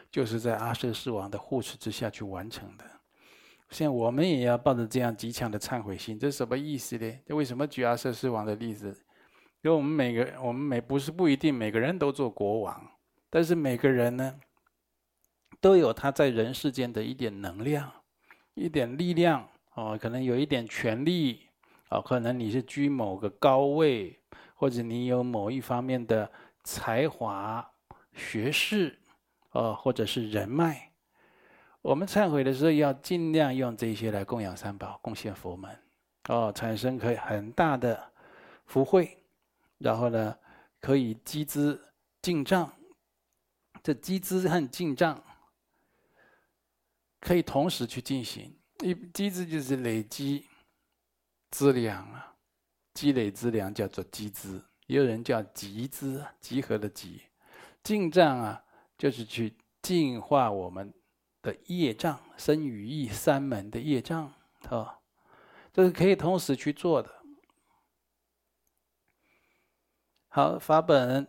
[0.08, 2.84] 就是在阿舍世王的护持之下去完成的。
[3.70, 7.12] 现在我们也要抱着这样极强的忏悔心，这是什么意思呢？
[7.26, 8.96] 这为什么举阿舍世王的例子？
[9.62, 12.80] 因为我们每个我们每不是不一定每个人都做国王，
[13.28, 14.38] 但是每个人呢，
[15.60, 17.90] 都有他在人世间的一点能量、
[18.54, 21.48] 一点力量哦，可能有一点权力
[21.90, 24.18] 哦，可能你是居某个高位，
[24.54, 26.30] 或者你有某一方面的
[26.64, 27.68] 才华、
[28.12, 28.98] 学识，
[29.52, 30.92] 哦，或者是人脉。
[31.82, 35.76] 我们忏悔的时候，要尽量用这些来供养三宝、贡献佛门，
[36.28, 38.12] 哦，产生可以很大的
[38.66, 39.22] 福慧，
[39.78, 40.36] 然后呢，
[40.80, 41.80] 可以积资
[42.20, 42.72] 进账。
[43.80, 45.22] 这积资和进账
[47.20, 48.58] 可以同时去进行。
[48.84, 50.46] 一积资就是累积
[51.50, 52.36] 资粮啊，
[52.94, 57.22] 积累资粮叫做积资，也有人叫集资，集合的集。
[57.82, 58.64] 净障啊，
[58.96, 60.92] 就是去净化我们。
[61.40, 64.34] 的业障，生语意三门的业障，
[64.68, 64.98] 啊，
[65.72, 67.22] 这是可以同时去做的。
[70.26, 71.28] 好，法本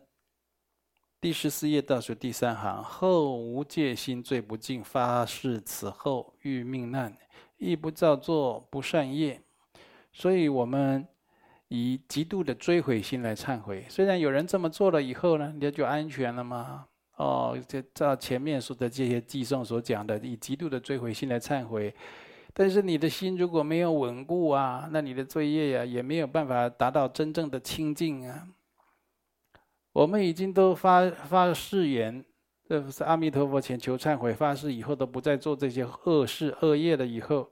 [1.21, 7.13] 第十四页倒数第三行，后无戒心罪不净，发誓此后遇命难，
[7.57, 9.41] 亦不造作不善业。
[10.13, 11.05] 所以我们
[11.67, 13.85] 以极度的追悔心来忏悔。
[13.89, 16.85] 虽然有人这么做了以后呢，你就安全了吗？
[17.17, 21.93] 哦，就照前面说的这些偈颂所讲的，以极度的追悔心来忏悔，
[22.53, 28.47] 但是你的心如果没有稳固啊，那你的罪业呀、也没有办法达到真正的清净啊。
[29.91, 32.23] 我们已经都发发誓言，
[32.67, 37.05] 这不是阿弥陀佛前求忏悔，发誓以后都不再做这些恶事恶业了。
[37.05, 37.49] 以后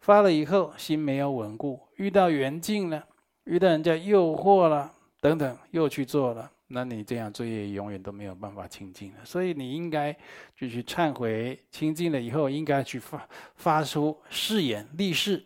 [0.00, 3.04] 发了以后，心没有稳固，遇到缘境了，
[3.44, 6.50] 遇到人家诱惑了，等等，又去做了。
[6.70, 10.12] 那你这样罪业永远都没有办法清净了，所以你应该
[10.54, 15.42] 就去忏悔，清净了以后，应该去发发出誓言立誓。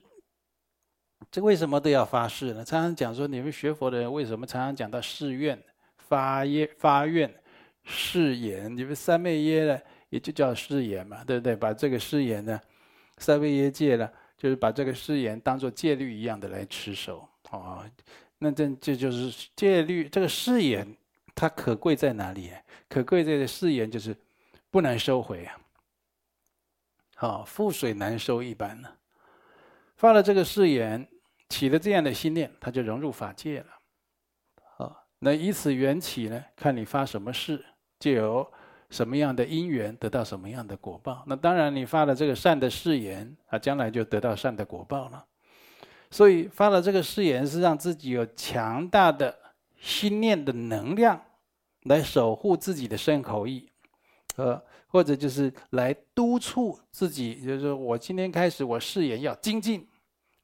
[1.31, 2.65] 这为什么都要发誓呢？
[2.65, 5.57] 常常讲说，你们学佛的人为什么常常讲到誓愿、
[6.13, 7.35] 发愿、发愿、
[7.85, 8.77] 誓言？
[8.77, 11.57] 你们三昧耶呢，也就叫誓言嘛，对不对？
[11.57, 12.61] 把这个誓言呢，
[13.17, 17.83] 三昧耶戒呢，就是把这个誓言当做戒律一样的来持守哦。
[18.37, 20.87] 那这这就是戒律，这个誓言。
[21.35, 22.53] 它可贵在哪里？
[22.91, 24.15] 可贵在的誓言就是
[24.71, 25.59] 不能收回啊！
[27.17, 28.89] 好，覆水难收一般呢。
[29.97, 31.09] 发了这个誓言，
[31.49, 33.82] 起了这样的心念，他就融入法界了。
[35.23, 37.65] 那以此缘起呢，看你发什么誓，
[37.99, 38.47] 就有
[38.91, 41.23] 什么样的因缘，得到什么样的果报。
[41.27, 45.25] 那当然，你发了这个善的誓言，啊，将来就得到善的果报了。
[46.11, 49.39] 所以发了这个誓言，是让自己有强大的。
[49.85, 51.21] 心念的能量
[51.87, 53.69] 来守护自己的身口意，
[54.37, 59.85] 呃，或者就是来督促自己，就是说我今天开始我誓言要精进，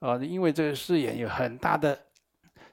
[0.00, 1.96] 啊，因为这个誓言有很大的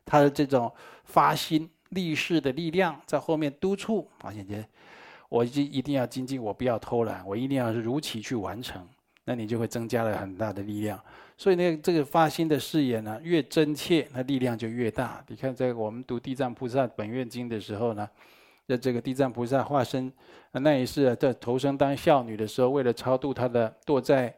[0.04, 4.63] 他的这种发心立誓的力量在后面督促，发现这
[5.30, 8.88] 我一一定要精进，我不要偷懒，我一定要如期去完成，
[9.26, 11.00] 那你就会增加了很大的力量。
[11.38, 15.24] 所以呢，这个发心的誓言呢，越真切，那力量就越大。
[15.28, 18.10] 你看，在我们读《地藏菩萨本愿经》的时候呢，
[18.67, 20.12] 在这个地藏菩萨化身
[20.52, 24.34] 那一世在投生当孝女的时候，为了超度她的堕在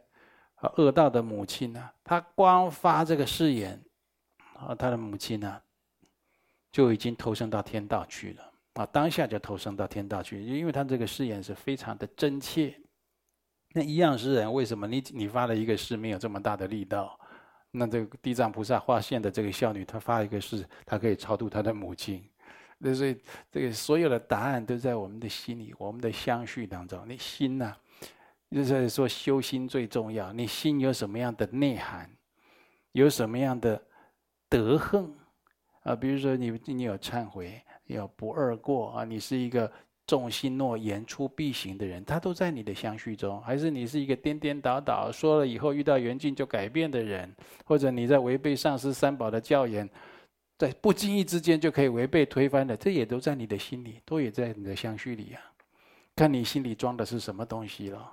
[0.56, 3.80] 啊恶道的母亲呢，她光发这个誓言，
[4.56, 5.62] 啊，她的母亲呢
[6.78, 12.80] 就已经投生到天道去了啊，当下就投生到天道去，因为他这个誓言是非常的真切。
[13.74, 17.20] 那一样是人，为什么你你发了一个誓没有这么大的力道？
[17.72, 22.24] 那这个地藏菩萨化现的这个孝女，她发一个誓，她可以超度她的母亲。
[22.78, 23.18] 那所以
[23.52, 27.04] 这个所有的答案都在我们的心里，我们的相续当中。
[27.10, 27.74] 你心呐，
[28.52, 30.32] 就是说修心最重要。
[30.32, 32.08] 你心有什么样的内涵，
[32.92, 33.84] 有什么样的
[34.48, 35.12] 德行
[35.88, 35.96] 啊？
[35.96, 39.72] 比如说你你有忏悔，有不二过啊，你是一个。
[40.10, 47.30] 重信诺言出必行的人，他都在你的相续中；还是你是一个颠颠倒倒说了以后遇到缘境就改变的人，
[47.66, 49.90] 或者你在违背上师三宝的教言，
[50.58, 55.42] 在不经意之间就可以违背推翻的，这也都在你的心里，都也在你的相续里啊。
[56.16, 58.10] 看你心里装的是什么东西了。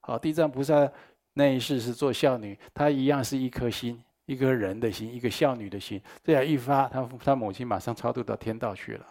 [0.00, 0.90] 好，地藏菩萨
[1.34, 9.06] 那一世是做孝女，她一样是一颗心，一颗人的心，一个孝女的心，这样一发，她她母亲马上超度到天道去了。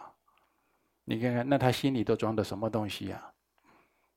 [1.04, 3.32] 你看看，那他心里都装的什么东西啊？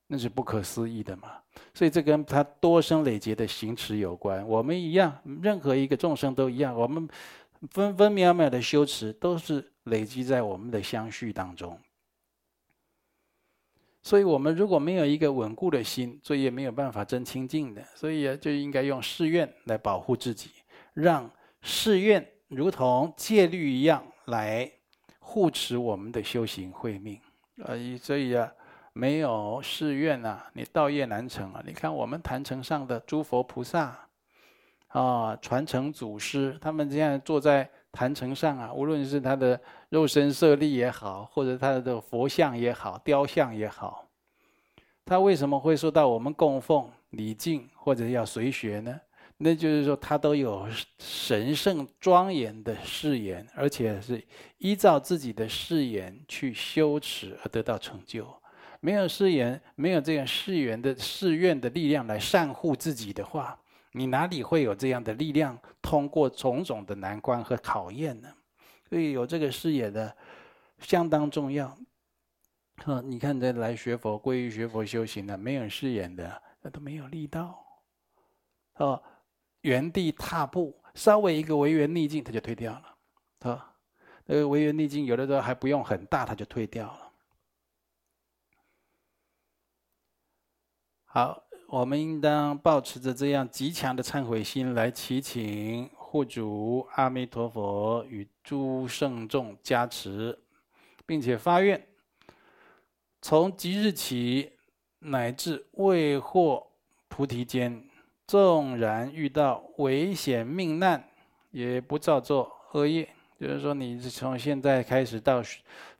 [0.07, 1.33] 那是不可思议的嘛。
[1.73, 4.45] 所以这跟他多生累劫的行持有关。
[4.47, 7.07] 我们一样，任何一个众生都一样，我们
[7.69, 11.79] 分分秒秒的修持都是累积在我们的相续当中。
[14.01, 17.83] 所以，我们如果没有一个稳固的心，所以也没有办法真清净的。
[17.95, 20.49] 所以，就应该用誓愿来保护自己，
[20.99, 21.29] 让
[21.61, 24.71] 誓愿如同戒律一样来
[25.19, 27.19] 护持我们的修行慧命。
[27.63, 28.51] 啊，所以啊，
[28.93, 31.63] 没有誓愿啊，你道业难成啊。
[31.65, 34.07] 你看我们坛城上的诸佛菩萨
[34.87, 44.07] 啊，传承祖师，他们这样坐在坛城上啊，无论是他的肉身舍利也好，或者他的佛像也好、雕像也好，
[45.05, 48.99] 他为什么会受到我们供奉、礼敬或者要随学呢？
[49.41, 50.67] 那就是说，他都有
[50.97, 54.21] 神圣庄严的誓言，而且是
[54.57, 58.27] 依照自己的誓言去修持而得到成就。
[58.81, 63.57] 没有誓言，没有这样誓言的誓愿的力量来善护自己的话，
[63.93, 68.27] 你哪里会有这样的力量通过种种的难关和考验呢？
[68.89, 70.13] 所以有这个誓言的
[70.79, 71.67] 相当重要。
[72.83, 77.57] 啊，你看这来学佛、皈依学佛修行的，没有誓言的，那都没有力道。
[78.75, 79.01] 哦，
[79.61, 82.95] 原地踏步，稍微一个违缘逆境，他就退掉了。
[83.51, 83.75] 啊，
[84.25, 87.11] 那个违缘逆境，有的时候还不用很大，他就退掉了。
[91.05, 91.43] 好。
[91.71, 100.35] 我们应当保持着这样极强的忏悔心来祈请护主阿弥陀佛与诸圣众加持，
[101.05, 101.87] 并且发愿，
[103.21, 104.53] 从即日起
[104.97, 106.71] 乃至未获
[107.07, 107.87] 菩提间，
[108.29, 111.03] 纵然遇到危险命难，
[111.49, 113.09] 也不造作恶业。
[113.39, 115.41] 就是说，你是从现在开始到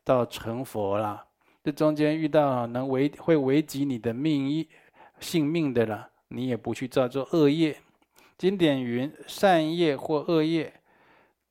[0.04, 1.26] 到成佛了，
[1.64, 4.68] 这中间遇到能危会危及你的命运。
[5.20, 7.76] 性命的了，你也不去造作恶业。
[8.38, 10.72] 经典云：善业或恶业，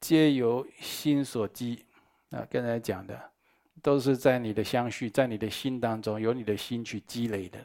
[0.00, 1.86] 皆由心所积。
[2.30, 3.20] 啊，刚才讲的，
[3.82, 7.58] 都是在你的相续，在你的心当中，由你的心去积累的。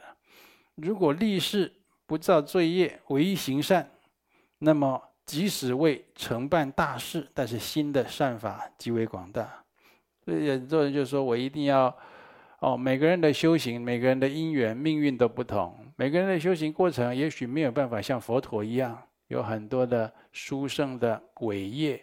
[0.73, 1.71] 如果立誓
[2.13, 3.89] 不造罪业，唯一行善，
[4.59, 9.51] 那么即使未成办大事，但是心的善法极为广大。
[10.23, 11.91] 所以很多人就说我一定要。
[12.59, 15.75] 哦，每个人的修行，每个人的因缘、命运都不同。
[15.95, 18.95] 每个人的修行过程，也许没有办法像佛陀一样，
[19.29, 21.99] 有很多的殊胜的伟业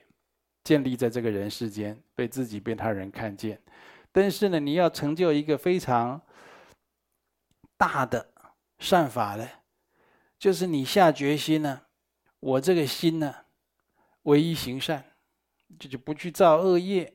[0.65, 3.63] 建立在这个人世间，被自己、被他人看见。
[4.11, 6.21] 但是呢，你要成就一个非常
[7.79, 8.27] 大的
[8.81, 9.49] 善法呢，
[10.41, 11.83] 就是你下决心呢，
[12.41, 13.33] 我这个心呢，
[14.23, 15.05] 唯一行善，
[15.79, 17.15] 就就不去造恶业。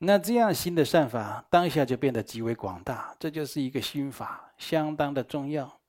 [0.00, 5.80] 那这样心的善法，当下就变得极为广大，这就是一个心法，相当的重要。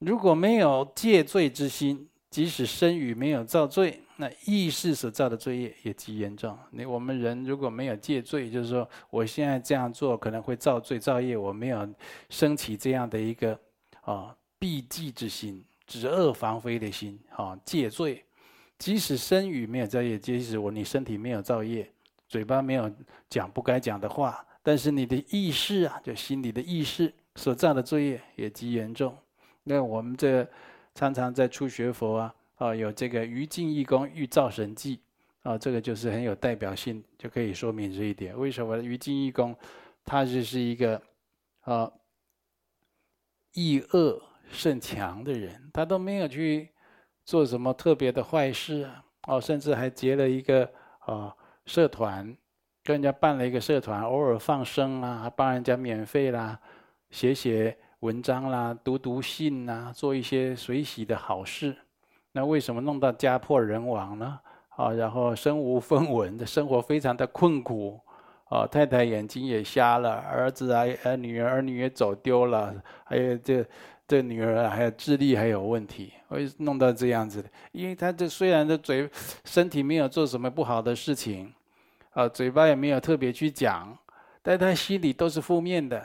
[0.00, 6.58] 如果没有戒罪之心，即使身语没有造罪，那意识所造的罪业也极严重。
[6.72, 11.88] 你我们人如果没有戒罪，就是说我现在这样做可能会造罪造业，我没有
[12.28, 13.56] 升起这样的一个
[14.00, 18.24] 啊避忌之心、止恶防非的心啊戒罪，
[18.78, 21.90] 即使身语没有造业，即使我你身体没有造业。
[22.28, 22.88] 嘴巴没有
[23.28, 29.16] 讲不该讲的话，但是你的意识啊，就心里的意识所造的罪业也极严重。
[29.64, 30.48] 那我们这
[30.94, 35.00] 常常在初学佛啊，啊有这个于净义功欲造神迹
[35.42, 38.38] 啊，这个就是很有代表性，就可以说明这一点。
[38.38, 39.56] 为什么于净义功
[40.04, 41.02] 他就是一个
[41.62, 41.90] 啊
[43.54, 46.68] 意恶甚强的人，他都没有去
[47.24, 51.34] 做什么特别的坏事啊，哦，甚至还结了一个啊。
[51.66, 52.24] 社团
[52.82, 56.58] 跟人家办了一个社团，偶尔放生啊，还帮人家免费啦，
[57.10, 61.76] 写写文章啦，读读信呐，做一些随喜的好事。
[62.32, 64.40] 那为什么弄到家破人亡呢？
[64.70, 68.00] 啊，然后身无分文的生活非常的困苦，
[68.48, 72.74] 啊，太太眼睛也瞎了，儿子啊，呃，女儿儿女也走丢了，
[73.04, 73.64] 还有这
[74.10, 77.48] 这女儿还有智力还有问题，会弄到这样子的。
[77.70, 79.08] 因为他这虽然的嘴
[79.44, 81.54] 身体没有做什么不好的事情。
[82.10, 83.96] 啊，嘴巴也没有特别去讲，
[84.42, 86.04] 但他心里都是负面的，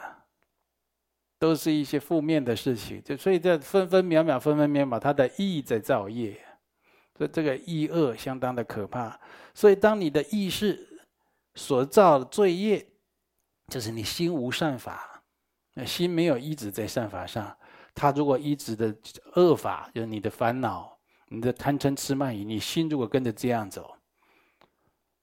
[1.39, 3.01] 都是一些负面的事情。
[3.03, 6.39] 就所以这分分秒秒、分分秒秒，他的意在造业，
[7.17, 9.19] 所以这个意恶相当的可怕。
[9.55, 11.01] 所以当你的意识
[11.55, 12.85] 所造的罪业，
[13.69, 15.23] 就是你心无善法，
[15.73, 17.57] 那心没有一直在善法上。
[17.95, 18.93] 他如果一直的
[19.35, 20.95] 恶法，就是你的烦恼、
[21.29, 23.95] 你的贪嗔痴慢疑，你心如果跟着这样走。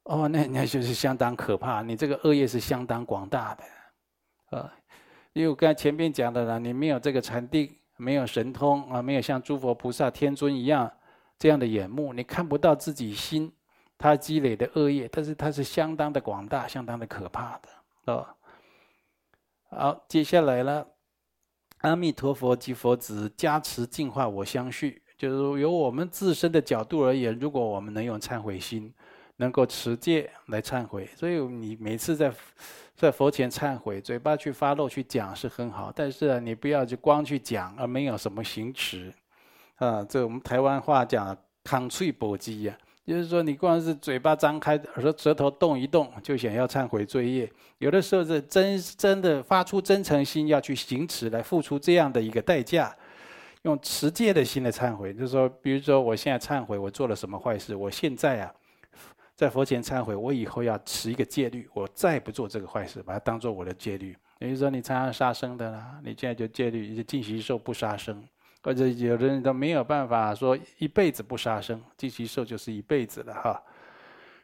[0.04, 1.82] 哦，那那就是相当可怕。
[1.82, 4.74] 你这个恶业是相当广大的，啊，
[5.32, 10.90] 因为我刚才前面讲的了，你没有这个禅定，没有神通啊，没有像诸佛菩萨、天尊一样
[11.38, 13.52] 这样的眼目，你看不到自己心
[13.96, 18.26] 他积累的恶业，但是它是相当的广大，相当的可怕的，哦。
[19.70, 20.84] 好，接下来了，
[21.82, 28.92] 阿弥陀佛及佛子加持净化我相续，就是由我们自身的角度而言，如果我们能用忏悔心，
[29.36, 32.32] 能够持戒来忏悔，所以你每次在。
[32.94, 39.12] 在佛前忏悔，嘴巴去发露去讲是很好，但是，你不要就光去讲，而没有什么行持，
[39.76, 47.50] 啊，这我们台湾话讲“康脆搏击”呀，就是说你光是嘴巴张开，舌舌头动一动，就想要忏悔罪业。
[47.78, 52.94] 有的时候是真真的发出真诚心要去行持，来付出这样的一个代价，
[53.62, 55.12] 用持戒的心来忏悔。
[55.12, 58.54] 就是说，比如说我现在忏悔，我做了什么坏事，我现在啊。
[59.34, 64.14] 在佛前忏悔，我以后要持一个戒律，我再不做这个坏事，把它当做我的戒律。
[64.38, 68.22] 也就是说，你常常杀生的啦，你现在就戒律，就尽其寿不杀生。
[68.62, 73.62] 或者有的人都没有办法说一辈子不杀生，尽其寿就是一辈子了哈。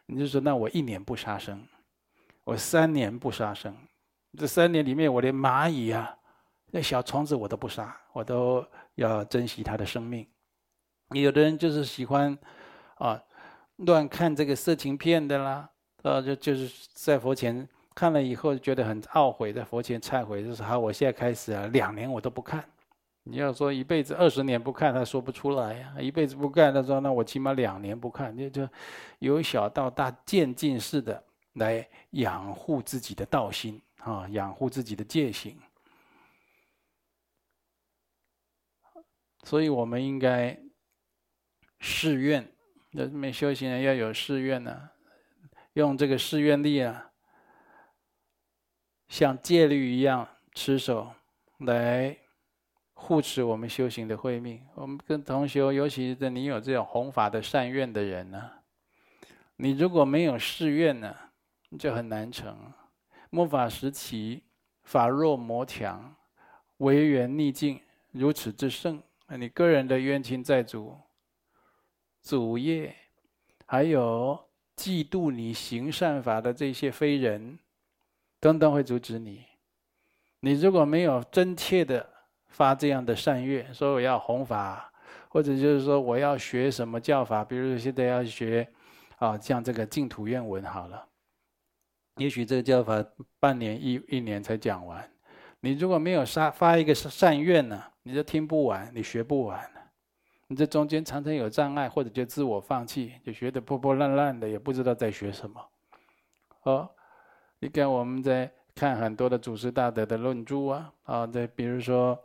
[0.05, 1.63] 你就说，那我一年不杀生，
[2.43, 3.75] 我三年不杀生，
[4.37, 6.15] 这三年里面我连蚂蚁啊，
[6.71, 8.65] 那小虫子我都不杀，我都
[8.95, 10.27] 要珍惜它的生命。
[11.11, 12.37] 有的人就是喜欢
[12.95, 13.21] 啊。
[13.85, 15.69] 乱看这个色情片的啦，
[16.01, 17.65] 呃，就就是在佛前
[17.95, 22.61] 看了以后觉得很懊悔，在佛前忏悔，就是好，我现在开始啊，两年我都不看。
[23.29, 25.95] 你要说一辈子二十年不看，他说不出来呀。
[25.99, 28.67] 一辈子不看，他说那我起码两年不看，就就
[29.19, 31.23] 由小到大渐进式的
[31.53, 35.57] 来养护自己的道心啊，养护自己的戒行。
[39.43, 40.59] 所以我们应该
[41.79, 42.45] 誓愿。
[42.91, 44.89] 那没修行人要有誓愿呢、
[45.73, 47.11] 用这个誓愿力啊，
[49.07, 51.13] 像戒律一样持守，
[51.59, 52.17] 来
[53.01, 54.61] 护持我们修行的慧命。
[54.75, 58.51] 我们跟同学，尤其是你有这种弘法的善愿的人呢、
[59.55, 61.15] 你如果没有誓愿呢，
[61.79, 62.55] 就很难成。
[63.29, 64.43] 末法时期，
[64.83, 66.13] 法弱魔强，
[66.77, 67.79] 违缘逆境
[68.11, 70.97] 如此之盛，那你个人的冤亲债主。
[72.21, 72.93] 祖业，
[73.65, 74.37] 还有
[74.75, 77.57] 嫉妒你行善法的这些非人，
[78.39, 79.45] 等等会阻止你。
[80.41, 82.09] 你如果没有真切的
[82.49, 84.91] 发这样的善愿，说我要弘法，
[85.29, 88.67] 或者就是说我要学什么教法，比如现在要学
[89.17, 91.07] 啊，像这个净土愿文好了，
[92.17, 93.03] 也许这个教法
[93.39, 95.09] 半年一一年才讲完。
[95.61, 99.69] 你如果没有发发一个善愿呢，你就听不完，你学不完。
[100.47, 105.63] 你这中间常常有障碍，或者就自我放弃，就学得破破烂烂的，也不知道在学什么。
[106.63, 106.89] 哦，
[107.59, 112.17] 你看我们在看很多的祖师大德的论著啊，啊，在比如说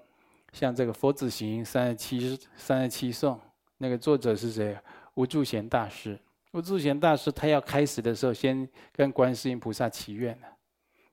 [0.55, 3.35] 像这个《佛子行三十七三十七颂》，
[3.79, 4.79] 那个作者是谁？
[5.15, 6.17] 无住贤大师。
[6.53, 10.39] 无住贤大师他要开始的时候，先跟观世音菩萨祈愿，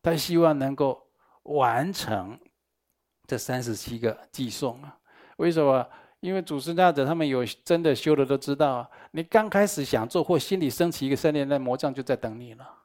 [0.04, 1.02] 他希望能够
[1.44, 2.40] 完成
[3.26, 4.96] 这三十七个寄送啊。
[5.38, 5.84] 为什么？
[6.20, 12.81] 因为祖师大德他们有真的修的都知道，你刚开始想做或心里升起一个善念，那魔障就在等你了，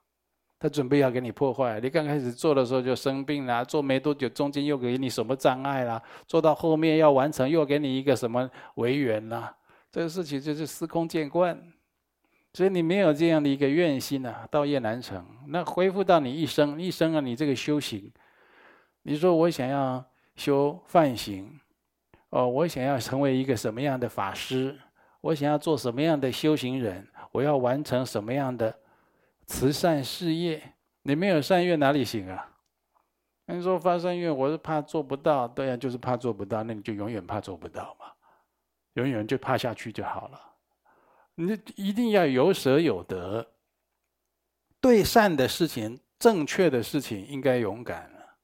[0.58, 1.78] 他准备要给你破坏。
[1.80, 9.54] 你刚开始做的时候就生病啦，做没多久中间又给你什么障碍啦，做到后面要完成又给你一个什么违缘啦，
[9.90, 11.60] 这个事情就是司空见惯。
[12.54, 15.22] 所以你没有这样的一个愿心啊，道业难成。
[15.48, 18.10] 那恢复到你一生一生啊，你这个修行，
[19.02, 20.02] 你说我想要
[20.36, 21.60] 修梵行。
[22.30, 24.74] 哦，我想要成为一个什么样的法师？
[25.20, 27.06] 我想要做什么样的修行人？
[27.30, 28.74] 我要完成什么样的
[29.46, 30.74] 慈善事业？
[31.02, 32.50] 你没有善愿哪里行啊？
[33.46, 38.06] 你说发善愿，我是怕做不到，对呀，就是怕做不到，那你就永远怕做不到嘛，
[38.94, 40.40] 永远就怕下去就好了。
[41.36, 43.46] 你一定要有舍有得，
[44.80, 48.36] 对善的事情、正确的事情应该勇敢了。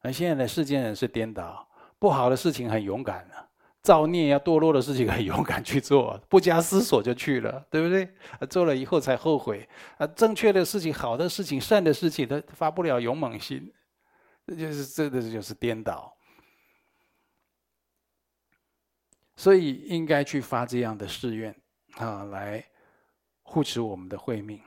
[0.00, 1.68] 而现在的世间人是颠倒。
[1.98, 3.47] 不好的事情很勇敢啊，
[3.88, 8.06] 造孽要堕落的事情很勇敢去做，不加思索就去了，对不对？
[8.50, 9.66] 做了以后才后悔
[9.96, 10.06] 啊。
[10.08, 13.72] 正确的事情、好的事情、善的事情，他发不了勇猛心，
[14.46, 16.14] 这就是这个就是颠倒。
[19.36, 21.56] 所以应该去发这样的誓愿
[21.94, 22.62] 啊，来
[23.40, 24.60] 护持我们的慧命。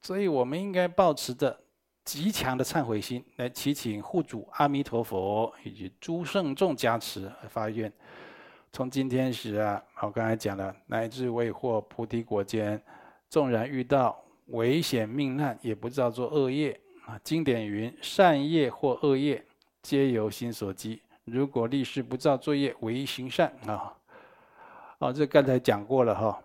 [0.00, 1.60] 所以我们应该保持着。
[2.02, 7.92] 极强的忏悔心，来祈请护主阿弥陀佛以及诸圣众加持发愿。
[8.72, 12.80] 从今天始啊，我刚才讲了，乃至未获菩提果间，
[13.28, 17.18] 纵然遇到危险命难，也不造作恶业啊。
[17.24, 19.44] 经典云：善业或恶业，
[19.82, 21.02] 皆由心所激。
[21.24, 23.96] 如果立誓不造罪业，唯行善啊！
[24.98, 26.42] 哦，这刚才讲过了哈。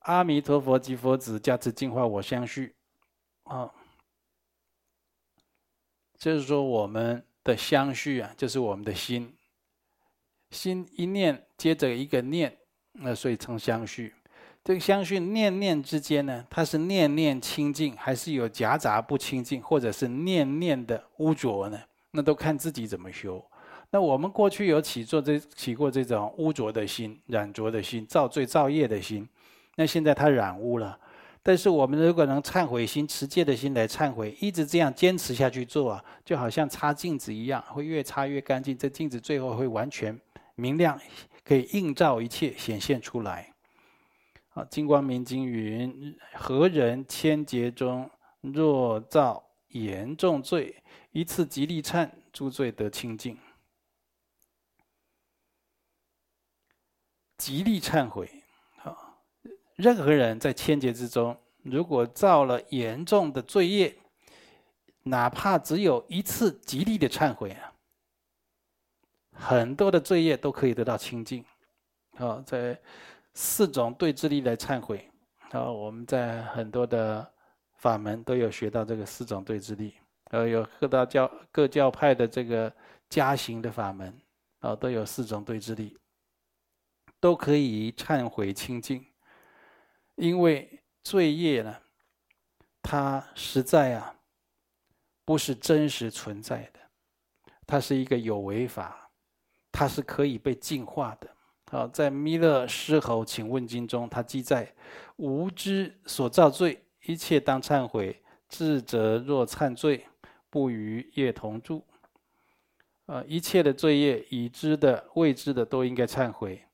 [0.00, 2.74] 阿弥陀佛及佛子加持净化我相续
[3.44, 3.70] 啊，
[6.18, 9.34] 就是说我们的相续啊，就是我们的心，
[10.50, 12.52] 心一念接着一个念，
[12.92, 14.12] 那所以称相续。
[14.62, 21.80] 这个相续念念之间呢，它是念念清净，还是有夹杂不清净，或者是念念的污浊呢？
[22.10, 23.42] 那都看自己怎么修。
[23.90, 29.26] 那我们过去有起做这起过这种污浊的心、染浊的心、造罪造业的心，
[29.76, 30.98] 那现在它染污了。
[31.42, 38.76] 但是我们如果能忏悔心、持戒的心来忏悔，一直这样坚持下去做啊，就好像擦镜子一样，会越擦越干净。
[38.76, 40.16] 这镜子最后会完全
[40.60, 41.00] 明亮，
[41.42, 43.54] 可以映照一切，显现出来。
[44.50, 50.82] 啊，《金光明经》云：“何人千劫中若造严重罪，
[51.12, 53.38] 一次极力忏，诸罪得清净。
[57.38, 58.28] 极力忏悔。
[58.82, 59.16] 啊，
[59.76, 63.96] 任何人在千劫之中，如果造了严重的罪业，
[65.04, 67.69] 哪怕只有一次极力的忏悔啊，
[69.40, 71.44] 很多的罪业都可以得到清净。
[72.18, 72.78] 啊，在。
[73.32, 75.08] 四种对治力来忏悔，
[75.52, 77.32] 啊，我们在很多的
[77.78, 79.94] 法门都有学到这个四种对治力，
[80.32, 82.70] 呃，有各大教各教派的这个
[83.08, 84.12] 加行的法门，
[84.58, 85.96] 啊，都有四种对治力，
[87.20, 89.06] 都可以忏悔清净。
[90.16, 91.76] 因为罪业呢，
[92.82, 94.12] 它实在啊，
[95.24, 96.80] 不是真实存在的，
[97.64, 99.08] 它是一个有为法，
[99.72, 101.28] 它是可以被净化的。
[101.70, 104.74] 好，在《弥勒狮吼请问经》中，它记载：
[105.16, 108.16] 无知所造罪，一切当忏悔；
[108.48, 110.06] 智者若忏罪，
[110.48, 111.86] 不与业同住。
[113.06, 116.64] 啊，一切的罪业，已知的、未知的，都应该忏悔。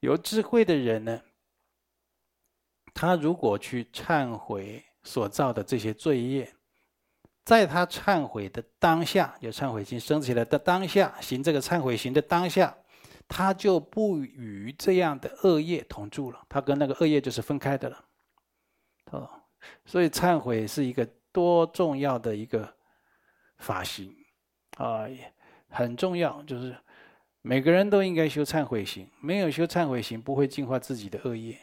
[0.00, 1.22] 有智慧的人呢，
[2.92, 6.52] 他如果去忏悔所造的这些罪业，
[7.44, 12.76] 在他忏悔的当下，有忏悔心升起来的当下，行这个忏悔行的当下。
[13.28, 18.04] 他就不与这样的恶业同住了，他跟那个恶业就是分开的了，
[19.10, 19.30] 哦，
[19.86, 22.70] 所以忏悔是一个多重要的一个
[23.58, 24.14] 法行
[24.76, 25.06] 啊，
[25.70, 26.76] 很重要，就是
[27.40, 31.58] 每个人都应该修忏悔行，没有修忏悔行，不会净化自己的恶业。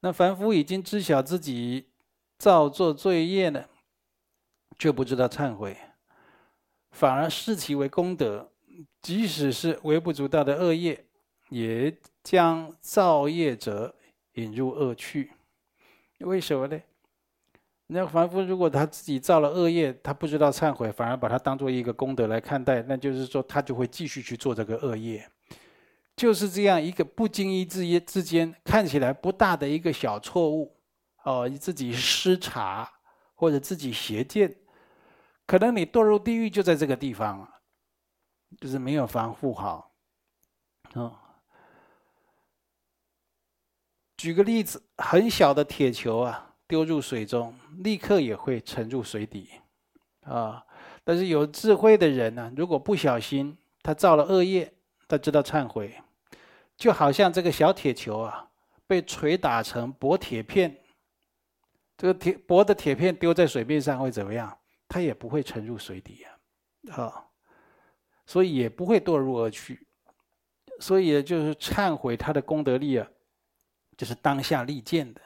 [0.00, 1.88] 那凡夫已经知晓自己
[2.36, 3.64] 造作罪业呢，
[4.78, 5.76] 却不知道忏悔，
[6.90, 8.50] 反而视其为功德。
[9.02, 11.04] 即使是微不足道的恶业，
[11.48, 13.94] 也将造业者
[14.34, 15.32] 引入恶趣。
[16.20, 16.80] 为什么呢？
[17.88, 25.28] 那凡夫如果他自己造了恶业，他不知道忏悔，反而把它当做一个功德来看待，那就是说他就会继续去做这个恶业。
[26.14, 30.76] 就是这样一个不经意之之间，看起来不大的一个小错误，
[31.22, 32.88] 哦，自己失察
[33.34, 34.54] 或者自己邪见，
[35.48, 37.48] 可能你堕入地狱就在这个地方。
[38.58, 39.92] 就是没有防护好，
[40.94, 41.14] 哦。
[44.16, 49.50] 举个例子，很小的铁球啊，丢入水中，立刻也会沉入水底，
[50.22, 50.64] 啊。
[51.04, 54.72] 但是有智慧的人呢，如果不小心，他造了恶业，
[55.06, 56.02] 他知道忏悔，
[56.74, 58.48] 就好像这个小铁球啊，
[58.86, 60.74] 被锤打成薄铁片，
[61.98, 64.57] 这个铁薄的铁片丢在水面上会怎么样？
[64.88, 67.24] 它也不会沉入水底啊，啊。
[68.26, 69.86] 所以也不会堕入恶趣，
[70.80, 73.08] 所以就是忏悔他的功德力啊，
[73.96, 75.22] 就是当下立见的。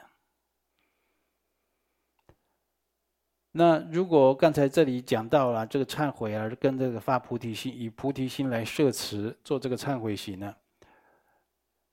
[3.51, 10.55] 那如果刚才这里讲到了这个忏悔啊，跟这个发菩提心，以菩提心来摄持做这个忏悔行呢，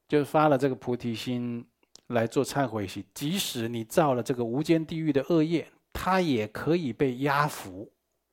[0.06, 1.68] 就是发了这个菩提心
[2.06, 7.90] 来做忏悔行，即使你造了这个无间地狱的恶业，它也可以被压服，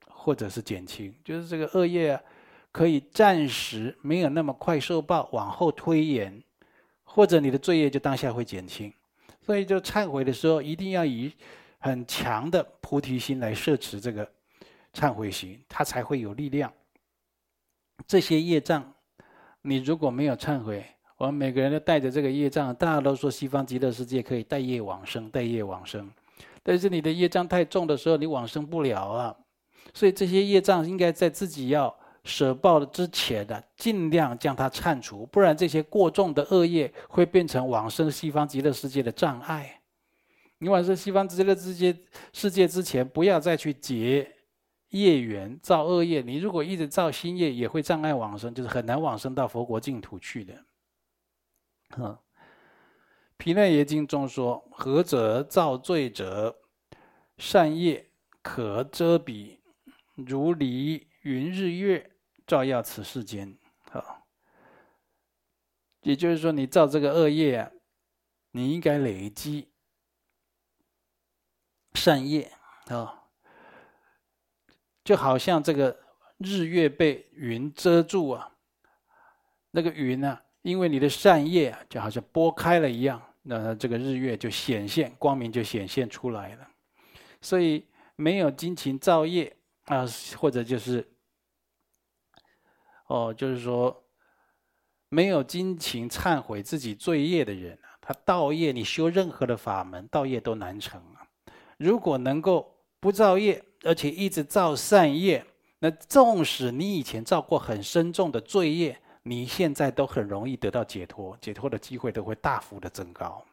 [0.08, 2.20] 或者是减轻，就是这个恶业。
[2.70, 6.44] 可以暂时没有那么快受报，往后推延，
[7.04, 8.94] 或者你的罪业就当下会减轻。
[9.42, 11.34] 所以就忏悔的时候，一定要以
[11.80, 14.30] 很强的菩提心来摄持这个
[14.94, 16.72] 忏悔心，它才会有力量。
[18.06, 18.94] 这些业障，
[19.64, 20.86] 你如果没有忏悔，
[21.16, 26.08] 我们每个人都带着这个业障，大家都说西方极乐世界可以带业往生，带业往生。
[26.68, 29.36] 但是你的业障太重的时候，你往生不了啊。
[29.94, 31.96] 所以这些业障应该在自己要。
[32.24, 39.80] 舍报的之前的，尽量将它铲除，不然这些过重的恶业会变成往生西方极乐世界的障碍。
[40.58, 41.98] 你往生西方极乐世界
[42.34, 44.30] 世界之前，不要再去结
[44.90, 50.54] 业缘造恶业，你如果一直造新业，也会障碍往生，就是很难往生到佛国净土去的。
[51.96, 52.08] 嗯，
[53.38, 56.60] 《毗奈耶经》中说：“何者造罪者，
[57.38, 58.10] 善业
[58.42, 59.60] 可遮彼，
[60.16, 62.12] 如离云日月，
[62.46, 63.58] 照耀此世间。”
[63.92, 64.28] 好，
[66.02, 67.72] 也就是说，你造这个恶业啊，
[68.52, 69.70] 你应该累积
[71.94, 72.52] 善业
[72.88, 73.24] 啊。
[75.04, 75.98] 就好像这个
[76.40, 78.58] 日月被云遮住啊，
[79.72, 86.68] 那个云呢、因为你的善业啊，就好像拨开了一样，那这个日月就显现，光明就显现出来了。
[87.42, 87.86] 所以
[88.16, 90.06] 没有精勤造业啊，
[90.38, 91.08] 或者就是
[93.08, 94.04] 哦，就是说
[95.08, 101.26] 没有精勤忏悔自己罪业的人，他道业，你修任何的法门，道业都难成啊。
[101.78, 105.46] 如果能够不造业，而且一直造善业，
[105.80, 113.44] 那纵使你以前造过很深重的罪业，你现在都很容易得到解脱，解脱的机会都会大幅的增高。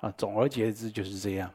[0.00, 1.50] 啊，总而言之就是这样。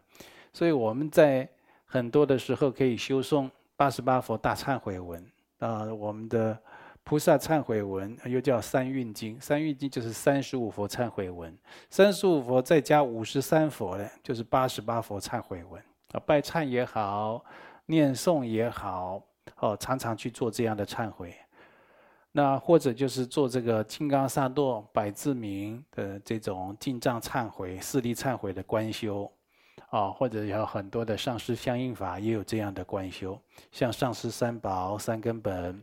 [0.53, 1.47] 所以我们在
[1.85, 5.25] 很多的时候可以修诵八十八佛大忏悔文
[5.59, 6.57] 啊，我们的
[7.03, 11.55] 菩萨忏悔文又叫三运经，三运经就是三十五佛忏悔文，
[11.89, 15.81] 三十五佛再加五十三佛呢，就是八十八佛忏悔文
[16.13, 17.43] 啊，拜忏也好。
[17.87, 19.21] 念诵也好，
[19.57, 21.35] 哦，常常去做这样的忏悔，
[22.37, 29.31] 那或者就是做这个金刚萨埵百字明的这种进藏忏悔、四力忏悔的观修，
[29.89, 33.39] 啊，或者有很多的上师相应法也有这样的观修，
[33.71, 35.81] 像上师三宝、三根本，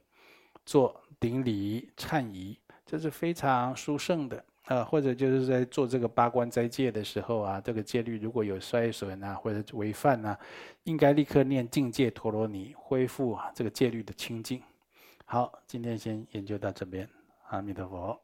[0.66, 4.44] 做顶礼忏仪，这是非常殊胜的。
[4.66, 10.38] 啊，或者就是在做这个八关斋戒的时候啊，这个戒律如果有衰损啊，或者违犯啊，
[10.84, 14.62] 应该立刻念净戒陀罗尼，恢复啊这个戒律的清净。
[15.32, 17.08] 好，今天先研究到这边，
[17.48, 18.21] 阿弥陀佛。